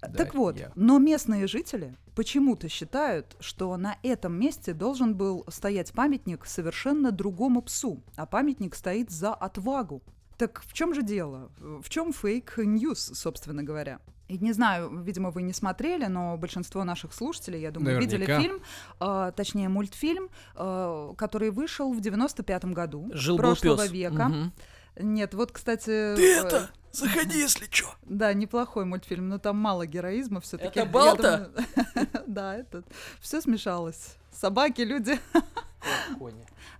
[0.00, 0.70] Так Да, вот, я.
[0.74, 7.62] но местные жители почему-то считают, что на этом месте должен был стоять памятник совершенно другому
[7.62, 10.02] псу, а памятник стоит за отвагу.
[10.38, 11.50] Так в чем же дело?
[11.58, 14.00] В чем fake news, собственно говоря?
[14.28, 18.40] И не знаю, видимо, вы не смотрели, но большинство наших слушателей, я думаю, видели Наверняка.
[18.42, 18.60] фильм,
[19.00, 23.92] э, точнее мультфильм, э, который вышел в 95-м году Жил прошлого пес.
[23.92, 24.28] века.
[24.28, 24.52] Мгм.
[24.98, 26.14] Нет, вот, кстати...
[26.16, 27.86] Ты э, это, заходи, если чё.
[28.02, 30.80] да, неплохой мультфильм, но там мало героизма все-таки.
[30.80, 31.50] Это Балта?
[32.26, 32.82] Да, это
[33.20, 34.16] все смешалось.
[34.32, 35.18] Собаки, люди.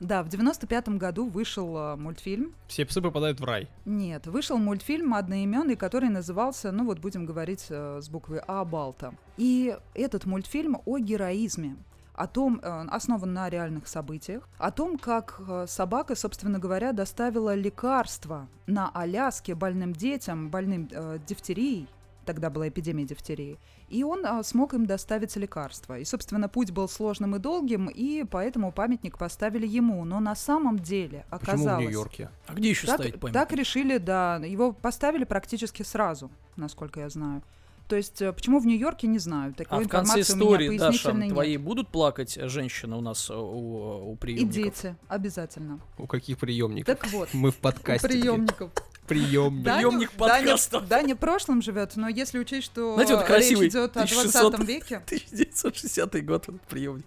[0.00, 2.54] Да, в 95-м году вышел а, мультфильм.
[2.66, 3.68] Все псы попадают в рай.
[3.84, 9.14] Нет, вышел мультфильм одноименный, который назывался, ну вот будем говорить э, с буквы А Балта.
[9.36, 11.76] И этот мультфильм о героизме
[12.16, 17.54] о том, э, основан на реальных событиях, о том, как э, собака, собственно говоря, доставила
[17.54, 21.88] лекарства на Аляске больным детям, больным э, дифтерией,
[22.24, 23.58] тогда была эпидемия дифтерии,
[23.88, 25.98] и он а, смог им доставить лекарства.
[25.98, 30.04] И, собственно, путь был сложным и долгим, и поэтому памятник поставили ему.
[30.04, 31.62] Но на самом деле оказалось...
[31.62, 32.30] Почему в Нью-Йорке?
[32.48, 33.32] А где еще Так, стоит памятник?
[33.32, 34.36] так решили, да.
[34.38, 37.42] Его поставили практически сразу, насколько я знаю.
[37.88, 39.54] То есть, э, почему в Нью-Йорке, не знаю.
[39.54, 41.30] Такой А в конце у истории, Даша, нет.
[41.32, 44.54] твои будут плакать э, женщины у нас э, у, у И приемников?
[44.54, 45.78] дети, обязательно.
[45.98, 46.98] У каких приемников?
[46.98, 48.08] Так вот, Мы в подкасте.
[48.08, 48.72] приемников.
[49.06, 49.62] Приемник.
[49.64, 49.76] Да.
[49.76, 50.88] Приёмник подкастов.
[50.88, 54.50] Даня в прошлом живет, но если учесть, что Знаете, вот речь красивый идет о 1600.
[54.56, 57.06] 20 веке, 1960 год этот приемник.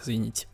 [0.00, 0.48] Извините.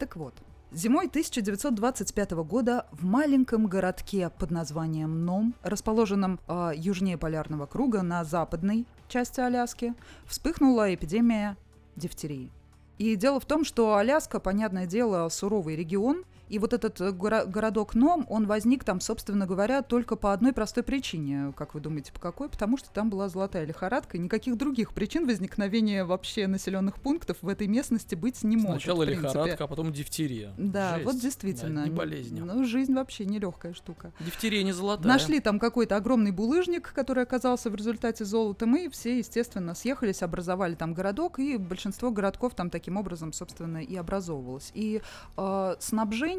[0.00, 0.34] Так вот,
[0.72, 8.24] зимой 1925 года в маленьком городке под названием Ном, расположенном а, южнее полярного круга на
[8.24, 9.94] западной части Аляски,
[10.26, 11.56] вспыхнула эпидемия
[11.96, 12.50] дифтерии.
[12.98, 17.46] И дело в том, что Аляска, понятное дело, суровый регион, и вот этот э, горо-
[17.46, 21.52] городок Ном, он возник там, собственно говоря, только по одной простой причине.
[21.56, 22.48] Как вы думаете, по какой?
[22.48, 27.48] Потому что там была золотая лихорадка, и никаких других причин возникновения вообще населенных пунктов в
[27.48, 28.82] этой местности быть не может.
[28.82, 30.52] Сначала лихорадка, а потом дифтерия.
[30.56, 31.04] Да, Жесть.
[31.04, 31.82] вот действительно.
[31.82, 32.40] Да, не болезнь.
[32.40, 34.12] Ну, жизнь вообще нелегкая штука.
[34.20, 35.12] Дифтерия не золотая.
[35.12, 40.74] Нашли там какой-то огромный булыжник, который оказался в результате золотом, и все, естественно, съехались, образовали
[40.74, 44.70] там городок, и большинство городков там таким образом, собственно, и образовывалось.
[44.74, 45.02] И
[45.36, 46.35] э, снабжение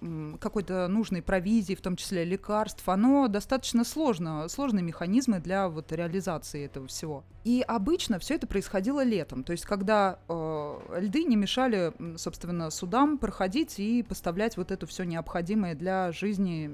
[0.00, 5.92] м, какой-то нужной провизии, в том числе лекарств, оно достаточно сложно, сложные механизмы для вот
[5.92, 7.24] реализации этого всего.
[7.44, 13.18] И обычно все это происходило летом, то есть когда э, льды не мешали, собственно, судам
[13.18, 16.70] проходить и поставлять вот это все необходимое для жизни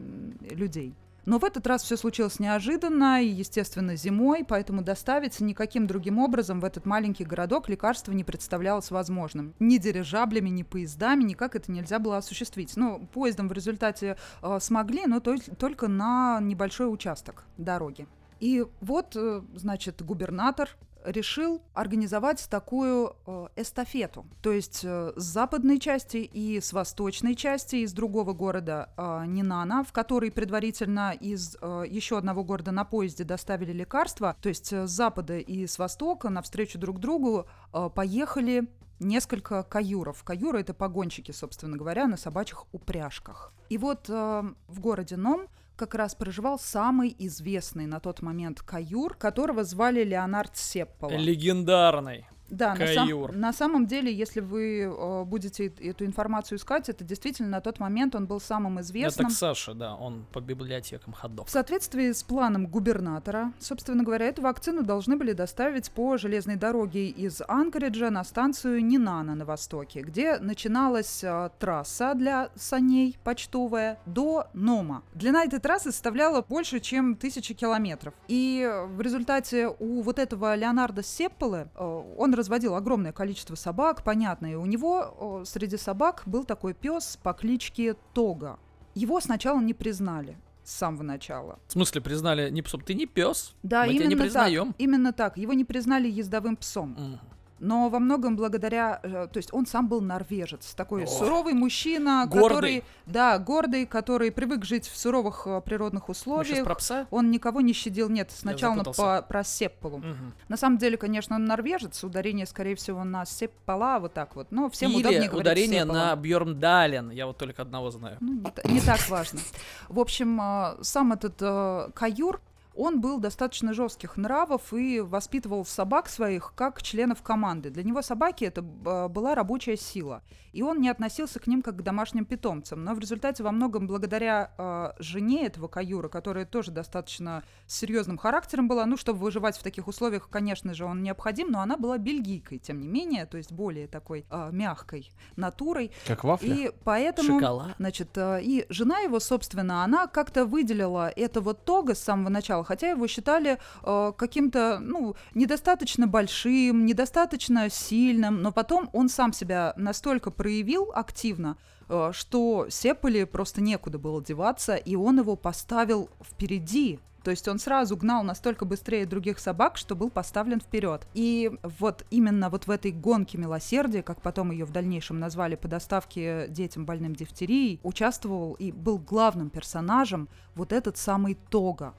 [0.51, 0.95] людей.
[1.31, 6.59] Но в этот раз все случилось неожиданно и, естественно, зимой, поэтому доставить никаким другим образом
[6.59, 9.55] в этот маленький городок лекарства не представлялось возможным.
[9.61, 12.77] Ни дирижаблями, ни поездами, никак это нельзя было осуществить.
[12.77, 18.09] Ну, поездом в результате э, смогли, но то- только на небольшой участок дороги.
[18.41, 20.69] И вот, э, значит, губернатор
[21.05, 24.27] решил организовать такую э, эстафету.
[24.43, 29.85] То есть э, с западной части и с восточной части из другого города э, Нинана,
[29.85, 34.37] в который предварительно из еще одного города на поезде доставили лекарства.
[34.41, 37.47] То есть с запада и с востока навстречу друг другу
[37.95, 38.69] поехали
[39.01, 40.23] несколько каюров.
[40.23, 43.53] Каюры— это погонщики, собственно говоря, на собачьих упряжках.
[43.69, 45.47] И вот э, в городе Ном
[45.81, 51.17] как раз проживал самый известный на тот момент каюр, которого звали Леонард Сеппола.
[51.17, 52.27] Легендарный.
[52.51, 57.05] Да, на, сам- на самом деле, если вы э, будете эт- эту информацию искать, это
[57.05, 59.27] действительно на тот момент он был самым известным.
[59.27, 61.49] Это к Саше, да, он по библиотекам ходов.
[61.49, 67.09] В соответствии с планом губернатора, собственно говоря, эту вакцину должны были доставить по железной дороге
[67.09, 74.49] из Анкориджа на станцию Нинана на востоке, где начиналась а, трасса для саней почтовая до
[74.53, 75.03] Нома.
[75.15, 78.15] Длина этой трассы составляла больше, чем тысячи километров.
[78.29, 84.03] И э, в результате у вот этого Леонардо Сепполы э, он разводил огромное количество собак,
[84.03, 88.59] понятно, и у него среди собак был такой пес по кличке Тога.
[88.95, 91.59] Его сначала не признали с самого начала.
[91.69, 93.55] В смысле, признали, не псом, ты не пес.
[93.63, 94.67] Да, Мы тебя именно не признаем.
[94.69, 94.77] так.
[94.81, 95.37] Именно так.
[95.39, 96.91] Его не признали ездовым псом.
[96.99, 97.21] Мгм.
[97.61, 101.07] Но во многом благодаря, э, то есть он сам был норвежец, такой О.
[101.07, 102.49] суровый мужчина, Гордый.
[102.49, 106.65] который, да, гордый, который привык жить в суровых э, природных условиях.
[106.65, 107.07] про пса?
[107.11, 109.99] Он никого не щадил, нет, сначала он по, про Сепполу.
[109.99, 110.33] Мгм.
[110.49, 114.49] На самом деле, конечно, он норвежец, ударение, скорее всего, на Сеппола, вот так вот.
[114.51, 115.99] Но всем Или удобнее говорить ударение Сеппола.
[115.99, 117.11] на Бьормдален.
[117.11, 118.17] Я вот только одного знаю.
[118.21, 119.41] Ну, не, не так важно.
[119.89, 122.41] В общем, э, сам этот э, каюр,
[122.81, 127.69] он был достаточно жестких нравов и воспитывал собак своих как членов команды.
[127.69, 130.23] Для него собаки это э, была рабочая сила.
[130.53, 132.83] И он не относился к ним как к домашним питомцам.
[132.83, 138.67] Но в результате во многом благодаря э, жене этого каюра, которая тоже достаточно серьезным характером
[138.67, 142.59] была, ну, чтобы выживать в таких условиях, конечно же, он необходим, но она была бельгийкой,
[142.59, 145.93] тем не менее, то есть более такой э, мягкой натурой.
[146.07, 146.55] Как вафля.
[146.55, 147.39] И поэтому...
[147.39, 147.75] Шоколад.
[147.79, 152.91] Значит, э, и жена его, собственно, она как-то выделила этого тога с самого начала, хотя
[152.91, 160.31] его считали э, каким-то, ну, недостаточно большим, недостаточно сильным, но потом он сам себя настолько
[160.31, 161.57] проявил активно,
[161.89, 167.01] э, что Сеполи просто некуда было деваться, и он его поставил впереди.
[167.25, 171.07] То есть он сразу гнал настолько быстрее других собак, что был поставлен вперед.
[171.13, 171.51] И
[171.81, 176.47] вот именно вот в этой гонке милосердия, как потом ее в дальнейшем назвали по доставке
[176.49, 181.95] детям больным дифтерией, участвовал и был главным персонажем вот этот самый Тога.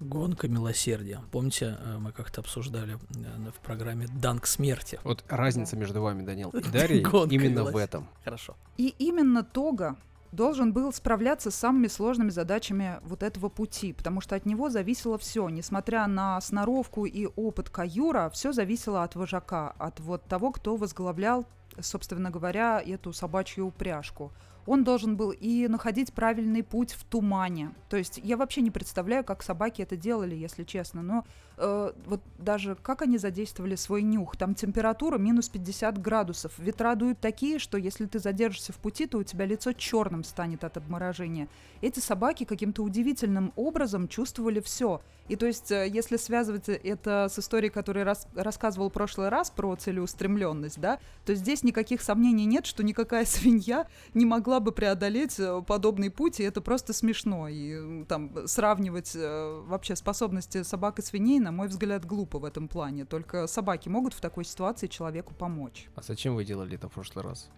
[0.00, 1.20] Гонка милосердия.
[1.30, 4.98] Помните, э, мы как-то обсуждали э, в программе «Данк смерти».
[5.04, 8.08] Вот разница между вами, Данил, и Дарьей именно в этом.
[8.24, 8.56] Хорошо.
[8.76, 9.96] И именно Тога
[10.34, 15.16] должен был справляться с самыми сложными задачами вот этого пути, потому что от него зависело
[15.16, 15.48] все.
[15.48, 21.46] Несмотря на сноровку и опыт Каюра, все зависело от вожака, от вот того, кто возглавлял,
[21.80, 24.32] собственно говоря, эту собачью упряжку.
[24.66, 27.74] Он должен был и находить правильный путь в тумане.
[27.88, 31.02] То есть я вообще не представляю, как собаки это делали, если честно.
[31.02, 31.24] Но
[31.56, 34.36] э, вот даже как они задействовали свой нюх.
[34.36, 36.58] Там температура минус 50 градусов.
[36.58, 40.64] Ветра дуют такие, что если ты задержишься в пути, то у тебя лицо черным станет
[40.64, 41.48] от обморожения.
[41.80, 45.00] Эти собаки каким-то удивительным образом чувствовали все.
[45.28, 49.50] И то есть, э, если связывать это с историей, которую рас- рассказывал в прошлый раз
[49.50, 55.38] про целеустремленность, да, то здесь никаких сомнений нет, что никакая свинья не могла бы преодолеть
[55.38, 57.48] э, подобный путь, и это просто смешно.
[57.48, 62.68] И там сравнивать э, вообще способности собак и свиней, на мой взгляд, глупо в этом
[62.68, 63.04] плане.
[63.04, 65.88] Только собаки могут в такой ситуации человеку помочь.
[65.94, 67.50] А зачем вы делали это в прошлый раз?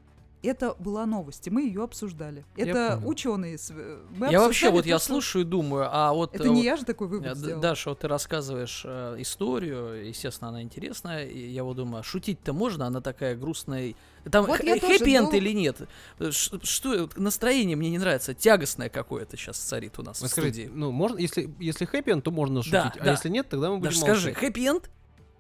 [0.43, 2.45] Это была новость, и мы ее обсуждали.
[2.57, 3.09] Я это понял.
[3.09, 3.57] ученые.
[3.71, 6.35] э, мы я вообще, вот то, я что- слушаю и думаю, а вот...
[6.35, 7.61] Это э, не вот, я же такой э, вывод Д- сделал.
[7.61, 12.53] Даша, вот ты рассказываешь э, историю, естественно, она интересная, и я вот думаю, а шутить-то
[12.53, 13.95] можно, она такая грустная.
[14.31, 15.81] Там Вот тоже хэппи-энд или нет?
[16.19, 20.31] Э, ш- Что, настроение мне не нравится, тягостное какое-то сейчас царит у нас Вы в
[20.31, 20.79] скажите, студии.
[20.79, 23.11] ну, можно, если, если хэппи то можно шутить, Да, а да.
[23.13, 24.91] если нет, тогда мы будем Даша, скажи, хэппи-энд?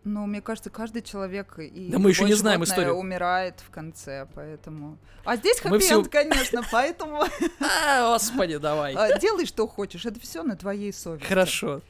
[0.09, 2.95] Ну, мне кажется, каждый человек и Да мы еще не знаем историю.
[2.95, 4.99] умирает в конце, поэтому.
[5.25, 7.25] А здесь хэппи конечно, поэтому
[7.61, 8.95] А, господи, давай.
[8.95, 10.07] а, делай, что хочешь.
[10.07, 11.27] Это все на твоей совести.
[11.27, 11.81] Хорошо.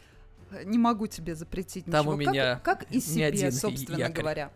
[0.65, 2.15] Не могу тебе запретить Там ничего.
[2.15, 4.21] у Как- меня как, и себе, собственно якорь.
[4.23, 4.51] говоря.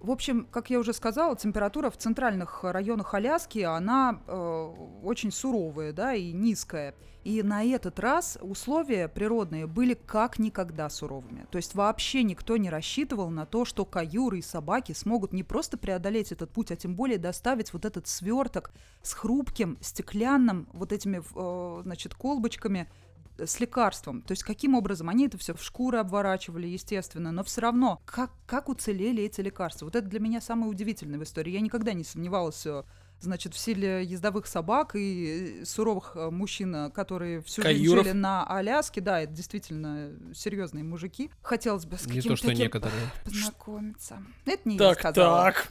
[0.00, 4.72] В общем, как я уже сказала, температура в центральных районах Аляски, она э,
[5.02, 6.94] очень суровая, да, и низкая.
[7.24, 11.46] И на этот раз условия природные были как никогда суровыми.
[11.50, 15.78] То есть вообще никто не рассчитывал на то, что каюры и собаки смогут не просто
[15.78, 18.72] преодолеть этот путь, а тем более доставить вот этот сверток
[19.02, 22.90] с хрупким, стеклянным, вот этими, э, значит, колбочками
[23.38, 24.22] с лекарством.
[24.22, 28.30] То есть каким образом они это все в шкуры обворачивали, естественно, но все равно, как,
[28.46, 29.86] как уцелели эти лекарства.
[29.86, 31.50] Вот это для меня самое удивительное в истории.
[31.52, 32.84] Я никогда не сомневалась э,
[33.20, 38.04] значит, в силе ездовых собак и э, суровых э, мужчин, которые всю Каюров.
[38.04, 39.00] жизнь жили на Аляске.
[39.00, 41.30] Да, это действительно серьезные мужики.
[41.42, 43.10] Хотелось бы с каким-то таким некоторые.
[43.24, 44.22] познакомиться.
[44.46, 45.44] Это не я Так, сказала.
[45.44, 45.68] так.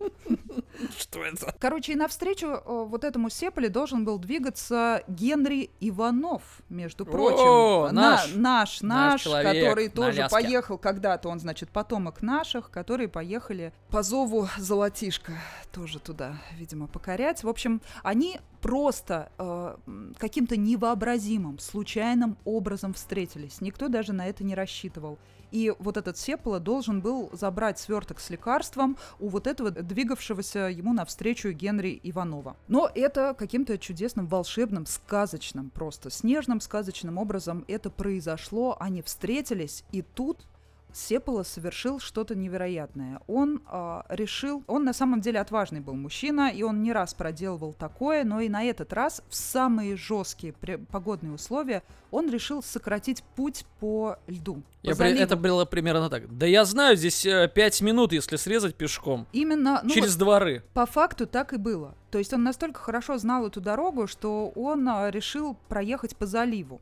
[0.98, 1.54] Что это?
[1.58, 7.38] Короче, и навстречу э, вот этому Сеполе должен был двигаться Генри Иванов, между прочим.
[7.46, 8.34] О, На- наш.
[8.34, 10.30] наш, Наш который тоже Аляске.
[10.34, 15.32] поехал когда-то, он, значит, потомок наших, которые поехали по зову Золотишка
[15.72, 17.42] тоже туда, видимо, покорять.
[17.44, 19.76] В общем, они просто э,
[20.18, 23.60] каким-то невообразимым, случайным образом встретились.
[23.60, 25.18] Никто даже на это не рассчитывал.
[25.50, 30.92] И вот этот Сепола должен был забрать сверток с лекарством у вот этого двигавшегося ему
[30.92, 32.56] навстречу Генри Иванова.
[32.68, 38.76] Но это каким-то чудесным, волшебным, сказочным, просто снежным сказочным образом это произошло.
[38.80, 40.46] Они встретились, и тут
[40.92, 43.20] Сепола совершил что-то невероятное.
[43.26, 47.72] Он а, решил, он на самом деле отважный был мужчина, и он не раз проделывал
[47.72, 50.52] такое, но и на этот раз в самые жесткие
[50.90, 54.62] погодные условия он решил сократить путь по льду.
[54.82, 55.18] по Я при-.
[55.18, 56.36] Это было примерно так.
[56.36, 59.26] Да я знаю, здесь э, пять минут, если срезать пешком.
[59.32, 60.62] Именно, ну Через вот дворы.
[60.72, 61.94] по факту так и было.
[62.10, 66.80] То есть он настолько хорошо знал эту дорогу, что он а, решил проехать по заливу.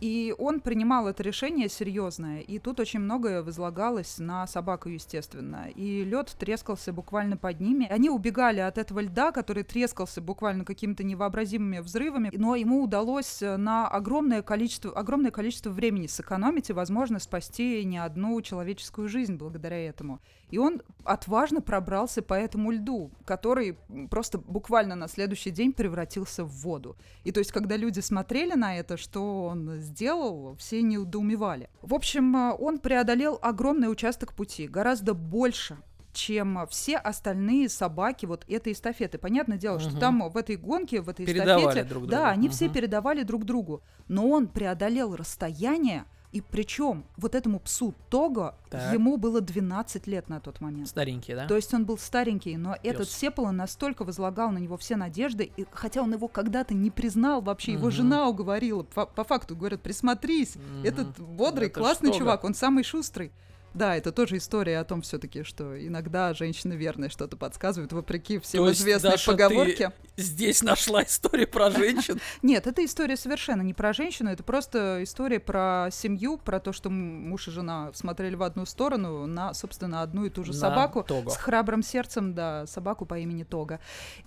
[0.00, 5.68] И он принимал это решение серьезное, и тут очень многое возлагалось на собаку, естественно.
[5.74, 7.88] И лед трескался буквально под ними.
[7.90, 13.56] Они убегали от этого льда, который трескался буквально какими-то невообразимыми взрывами, но ему удалось э,
[13.56, 19.78] на огромное количество, огромное количество времени сэкономить и, возможно, спасти не одну человеческую жизнь благодаря
[19.88, 20.20] этому.
[20.50, 23.78] И он отважно пробрался по этому льду, который
[24.10, 26.96] просто буквально на следующий день превратился в воду.
[27.24, 31.68] И то есть, когда люди смотрели на это, что он сделал, все недоумевали.
[31.82, 35.76] В общем, он преодолел огромный участок пути, гораздо больше
[36.14, 39.18] чем все остальные собаки вот этой эстафеты.
[39.18, 40.00] Понятное дело, что Мгм.
[40.00, 42.30] там в этой гонке, в этой Передавали эстафете, друг да, другу.
[42.32, 42.74] они все Мгм.
[42.74, 43.82] передавали друг другу.
[44.08, 48.92] Но он преодолел расстояние, и причем вот этому псу Того Так.
[48.92, 50.88] ему было 12 лет на тот момент.
[50.88, 51.46] Старенькие, да?
[51.46, 53.12] То есть он был старенький, но этот Пёс.
[53.12, 57.72] Сепола настолько возлагал на него все надежды, и хотя он его когда-то не признал вообще,
[57.72, 57.92] его Мгм.
[57.92, 60.84] жена уговорила, по, по факту говорят, присмотрись, Мгм.
[60.84, 63.32] этот бодрый, Это классный чувак, он самый шустрый.
[63.78, 68.64] Да, это тоже история о том все-таки, что иногда женщины верные что-то подсказывают, вопреки всем
[68.64, 69.92] То есть, известной Даша, ты поговорке.
[70.16, 72.20] Здесь нашла историю про женщин.
[72.42, 76.90] Нет, эта история совершенно не про женщину, это просто история про семью, про то, что
[76.90, 81.04] муж и жена смотрели в одну сторону на, собственно, одну и ту же На собаку
[81.04, 81.30] Того.
[81.30, 83.78] с храбрым сердцем, да, собаку по имени Тога.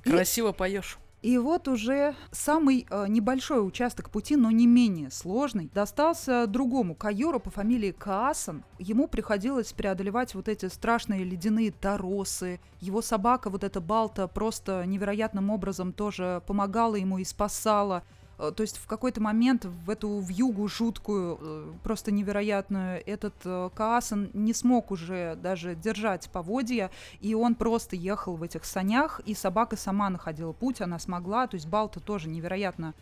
[0.06, 0.98] И- Красиво поешь.
[1.22, 7.40] И вот уже самый э, небольшой участок пути, но не менее сложный, достался другому кайору
[7.40, 8.64] по фамилии Каасан.
[8.80, 12.60] Ему приходилось преодолевать вот эти страшные ледяные торосы.
[12.80, 18.04] Его собака, вот эта Балта, просто невероятным образом тоже помогала ему и спасала.
[18.42, 23.70] Э, То есть в какой-то момент в эту вьюгу жуткую, э, просто невероятную, этот э,
[23.76, 26.90] Каасан не смог уже даже держать поводья,
[27.20, 31.48] и он просто ехал в этих санях, и собака сама находила путь, она смогла.
[31.48, 32.94] То есть Балта тоже невероятно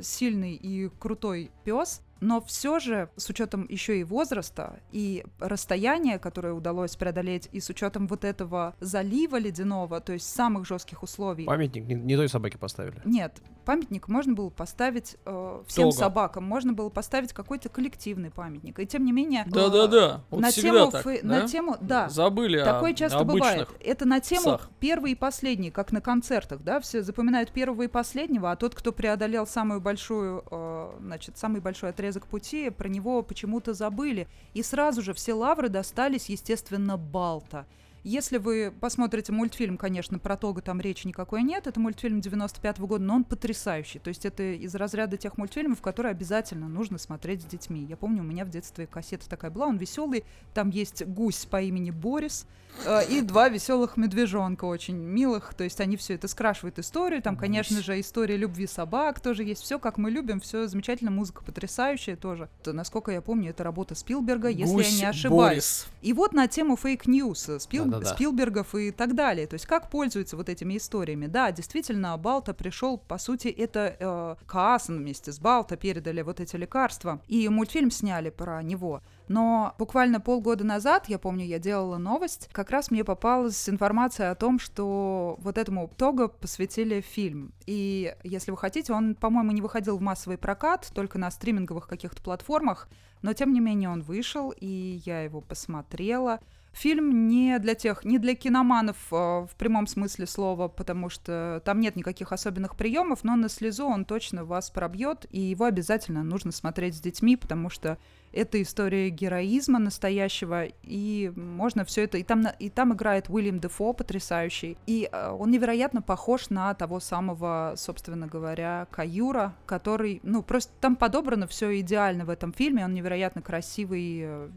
[0.00, 2.00] сильный и крутой пес.
[2.20, 7.70] Но все же, с учетом еще и возраста, и расстояния, которое удалось преодолеть, и с
[7.70, 12.58] учетом вот этого залива ледяного, то есть самых жестких условий, Памятник не, не той собаке
[12.58, 13.00] поставили.
[13.04, 13.40] нет,
[13.70, 15.92] памятник можно было поставить э, всем Того.
[15.92, 18.80] собакам, можно было поставить какой-то коллективный памятник.
[18.80, 19.44] И тем не менее...
[19.46, 20.24] э, Да-да-да.
[20.28, 21.28] Вот на, тему, так, фе- да?
[21.28, 23.68] на тему, да, Забыли Такое о часто бывает.
[23.78, 24.70] Это на тему псах.
[24.80, 28.90] первый и последний, как на концертах, да, все запоминают первого и последнего, а тот, кто
[28.90, 34.26] преодолел самую большую, э, значит, самый большой отрезок пути, про него почему-то забыли.
[34.52, 37.66] И сразу же все лавры достались, естественно, Балта.
[38.02, 43.04] Если вы посмотрите мультфильм, конечно, про Тога там речи никакой нет, это мультфильм 95 года,
[43.04, 43.98] но он потрясающий.
[43.98, 47.84] То есть это из разряда тех мультфильмов, которые обязательно нужно смотреть с детьми.
[47.84, 50.24] Я помню, у меня в детстве кассета такая была, он веселый,
[50.54, 52.46] там есть гусь по имени Борис,
[52.86, 57.36] э, и два веселых медвежонка очень милых, то есть они все это скрашивают историю, там,
[57.36, 62.16] конечно же, история любви собак тоже есть, все как мы любим, все замечательно, музыка потрясающая
[62.16, 62.48] тоже.
[62.62, 65.50] То, насколько я помню, это работа Спилберга, если Гусь я не ошибаюсь.
[65.50, 65.86] Борис.
[66.02, 67.60] И вот на тему fake news,
[67.90, 68.14] Спил- Да-да-да.
[68.14, 69.46] Спилбергов и так далее.
[69.46, 71.26] То есть как пользуются вот этими историями.
[71.26, 76.56] Да, действительно, Балта пришел, по сути, это э, Каасан вместе с Балта передали вот эти
[76.56, 77.20] лекарства.
[77.28, 79.02] И мультфильм сняли про него.
[79.28, 84.34] Но буквально полгода назад, я помню, я делала новость, как раз мне попалась информация о
[84.34, 87.52] том, что вот этому Того посвятили фильм.
[87.66, 92.20] И если вы хотите, он, по-моему, не выходил в массовый прокат, только на стриминговых каких-то
[92.22, 92.88] платформах,
[93.22, 96.40] но тем не менее он вышел, и я его посмотрела.
[96.72, 101.80] Фильм не для тех, не для киноманов э, в прямом смысле слова, потому что там
[101.80, 106.52] нет никаких особенных приемов, но на слезу он точно вас пробьет, и его обязательно нужно
[106.52, 107.98] смотреть с детьми, потому что
[108.32, 112.18] это история героизма настоящего, и можно все это...
[112.18, 117.00] И там, и там играет Уильям Дефо потрясающий, и э, он невероятно похож на того
[117.00, 120.20] самого, собственно говоря, Каюра, который...
[120.22, 124.48] Ну, просто там подобрано все идеально в этом фильме, он невероятно красивый, э,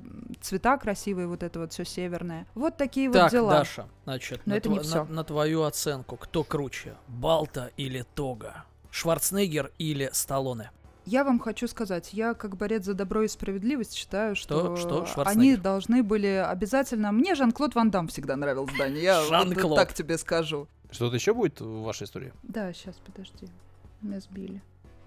[0.41, 2.45] цвета красивые, вот это вот все северное.
[2.55, 3.51] Вот такие вот Так, дела.
[3.53, 5.03] Даша, значит, Но на, это не тво- всё.
[5.05, 8.65] на- на твою оценку, кто круче, Балта или Тога?
[8.91, 10.69] Шварценеггер или Сталлоне?
[11.05, 15.05] Я вам хочу сказать, я как борец за добро и справедливость считаю, что, Что?
[15.05, 15.23] Что?
[15.23, 17.11] они должны были обязательно...
[17.11, 20.67] Мне Жан-Клод Ван Дам всегда нравился, Даня, я вот так тебе скажу.
[20.91, 22.31] Что-то еще будет в вашей истории?
[22.43, 23.47] Да, сейчас, подожди.
[24.01, 24.61] Меня сбили.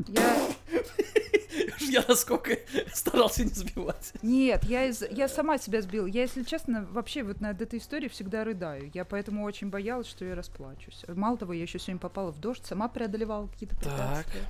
[0.09, 0.37] Я...
[1.81, 2.59] Я насколько
[2.93, 4.13] старался не сбивать.
[4.23, 5.03] Нет, я, из...
[5.11, 6.07] я сама себя сбила.
[6.07, 8.91] Я, если честно, вообще вот над этой историей всегда рыдаю.
[8.93, 11.05] Я поэтому очень боялась, что я расплачусь.
[11.09, 14.43] Мало того, я еще сегодня попала в дождь, сама преодолевала какие-то препятствия.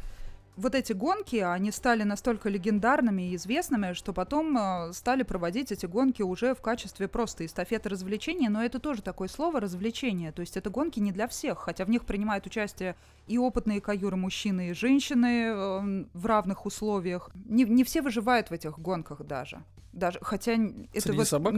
[0.57, 5.85] Вот эти гонки, они стали настолько легендарными и известными, что потом э, стали проводить эти
[5.85, 10.57] гонки уже в качестве просто эстафеты развлечения, но это тоже такое слово развлечение, то есть
[10.57, 12.97] это гонки не для всех, хотя в них принимают участие
[13.27, 17.31] и опытные каюры мужчины и женщины э, в равных условиях.
[17.35, 19.63] Не, не все выживают в этих гонках даже.
[19.93, 21.55] Даже, хотя это Среди вот, собак?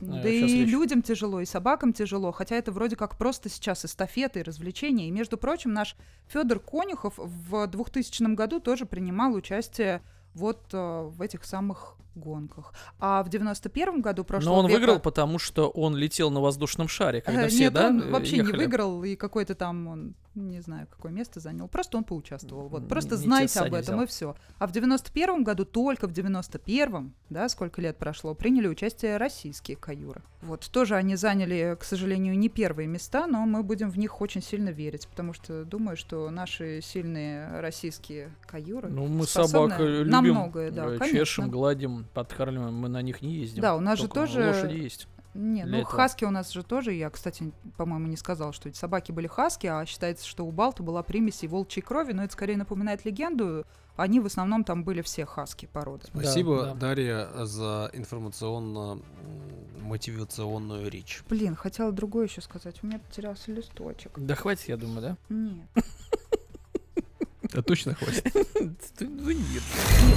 [0.00, 0.70] А, да и речь.
[0.70, 5.08] людям тяжело, и собакам тяжело, хотя это вроде как просто сейчас эстафеты и развлечения.
[5.08, 5.96] И, между прочим, наш
[6.28, 10.02] Федор Конюхов в 2000 году тоже принимал участие
[10.34, 12.72] вот э, в этих самых гонках.
[12.98, 16.88] А в 91 году прошлого Но он века- выиграл, потому что он летел на воздушном
[16.88, 18.52] шаре, когда Э, все, Нет, да, он вообще ехали.
[18.52, 21.68] не выиграл, и какой-то там он, не знаю, какое место занял.
[21.68, 22.68] Просто он поучаствовал.
[22.68, 24.36] Вот, просто не те знайте об этом, и все.
[24.58, 30.22] А в 91 году, только в 91-м, да, сколько лет прошло, приняли участие российские каюры.
[30.42, 34.40] Вот, тоже они заняли, к сожалению, не первые места, но мы будем в них очень
[34.42, 40.70] сильно верить, потому что думаю, что наши сильные российские каюры Ну, мы собак любим, многое,
[40.70, 41.18] да, э, конечно.
[41.18, 41.50] чешем,
[42.08, 43.62] гладим, подкармливаем, мы на них не ездим.
[43.62, 45.06] Да, у нас же тоже- лошади есть.
[45.34, 45.92] Не, ну этого.
[45.92, 49.68] хаски у нас же тоже, я, кстати, по-моему, не сказала, что эти собаки были хаски,
[49.68, 53.64] а считается, что у Балта была примесь и волчьей крови, но это скорее напоминает легенду.
[53.94, 56.06] Они в основном там были все хаски породы.
[56.06, 56.74] Спасибо, да.
[56.74, 61.22] Дарья, за информационно-мотивационную речь.
[61.28, 64.12] Блин, хотела другое еще сказать, у меня потерялся листочек.
[64.16, 65.16] Да хватит, я думаю, да?
[65.28, 65.68] Нет.
[67.52, 68.24] Да точно хватит.
[69.00, 69.62] Ну, нет.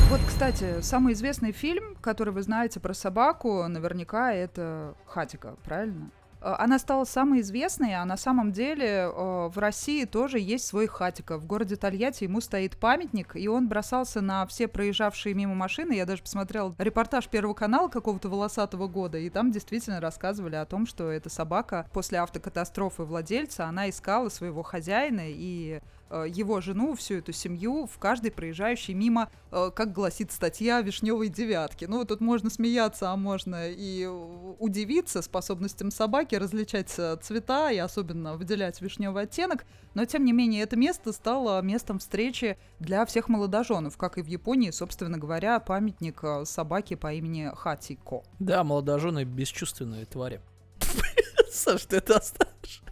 [0.10, 6.12] Вот, кстати, самый известный фильм, который вы знаете про собаку, наверняка это Хатика, правильно?
[6.42, 10.88] Э, Она стала самой известной, а на самом деле э, в России тоже есть свой
[10.88, 11.38] Хатика.
[11.38, 15.94] В городе Тольятти ему стоит памятник, и он бросался на все проезжавшие мимо машины.
[15.94, 20.86] Я даже посмотрела репортаж Первого канала какого-то волосатого года, и там действительно рассказывали о том,
[20.86, 25.82] что эта собака после автокатастрофы владельца, она искала своего хозяина и
[26.28, 31.86] его жену, всю эту семью в каждой проезжающей мимо, э, как гласит статья, вишневой девятки.
[31.86, 38.36] Ну, тут можно смеяться, а можно и удивиться способностям собаки различать э, цвета и особенно
[38.36, 39.66] выделять вишневый оттенок.
[39.94, 44.28] Но, тем не менее, это место стало местом встречи для всех молодоженов, как и в
[44.28, 48.24] Японии, собственно говоря, памятник э, собаке по имени Хатико.
[48.40, 50.42] Да, молодожены бесчувственные твари.
[51.52, 52.84] Саш, ты это оставишь?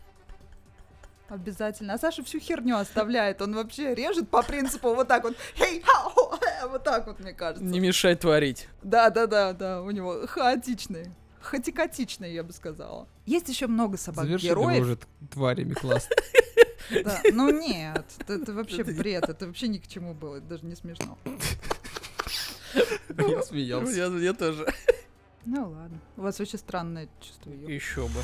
[1.30, 1.94] Обязательно.
[1.94, 3.42] А Саша всю херню оставляет.
[3.42, 5.36] Он вообще режет по принципу вот так вот.
[5.58, 7.64] Хау, э, вот так вот, мне кажется.
[7.64, 8.68] Не мешай творить.
[8.82, 11.14] Да, да, да, да, у него хаотичные.
[11.42, 13.08] Хатикатичные, я бы сказала.
[13.26, 14.82] Есть еще много собак-героев.
[14.82, 14.98] уже
[15.32, 16.10] тварями класс.
[17.04, 17.22] Да.
[17.32, 20.76] Ну нет, это, это вообще бред, это вообще ни к чему было, это даже не
[20.76, 21.20] смешно.
[23.16, 23.92] Я смеялся.
[23.92, 24.66] Я, я тоже.
[25.46, 27.52] Ну ладно, у вас очень странное чувство.
[27.52, 28.24] Еще бы.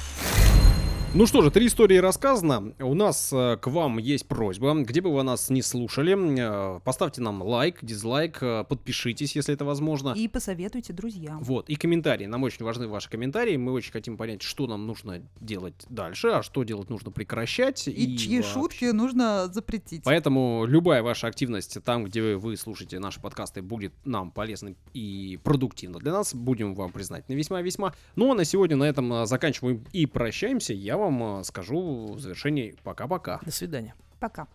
[1.18, 2.74] Ну что же, три истории рассказано.
[2.78, 4.74] У нас э, к вам есть просьба.
[4.74, 9.64] Где бы вы нас не слушали, э, поставьте нам лайк, дизлайк, э, подпишитесь, если это
[9.64, 10.10] возможно.
[10.10, 11.42] И посоветуйте друзьям.
[11.42, 12.26] Вот, и комментарии.
[12.26, 13.56] Нам очень важны ваши комментарии.
[13.56, 17.88] Мы очень хотим понять, что нам нужно делать дальше, а что делать нужно прекращать.
[17.88, 18.52] И, чьи вообще.
[18.52, 20.02] шутки нужно запретить.
[20.04, 25.98] Поэтому любая ваша активность там, где вы слушаете наши подкасты, будет нам полезна и продуктивна
[26.00, 26.36] для нас.
[26.36, 27.94] Будем вам признательны весьма-весьма.
[28.18, 30.74] Ну а на сегодня на этом а, заканчиваем и прощаемся.
[30.74, 33.40] Я вам а, скажу в завершении пока-пока.
[33.44, 33.96] До свидания.
[34.20, 34.48] Пока.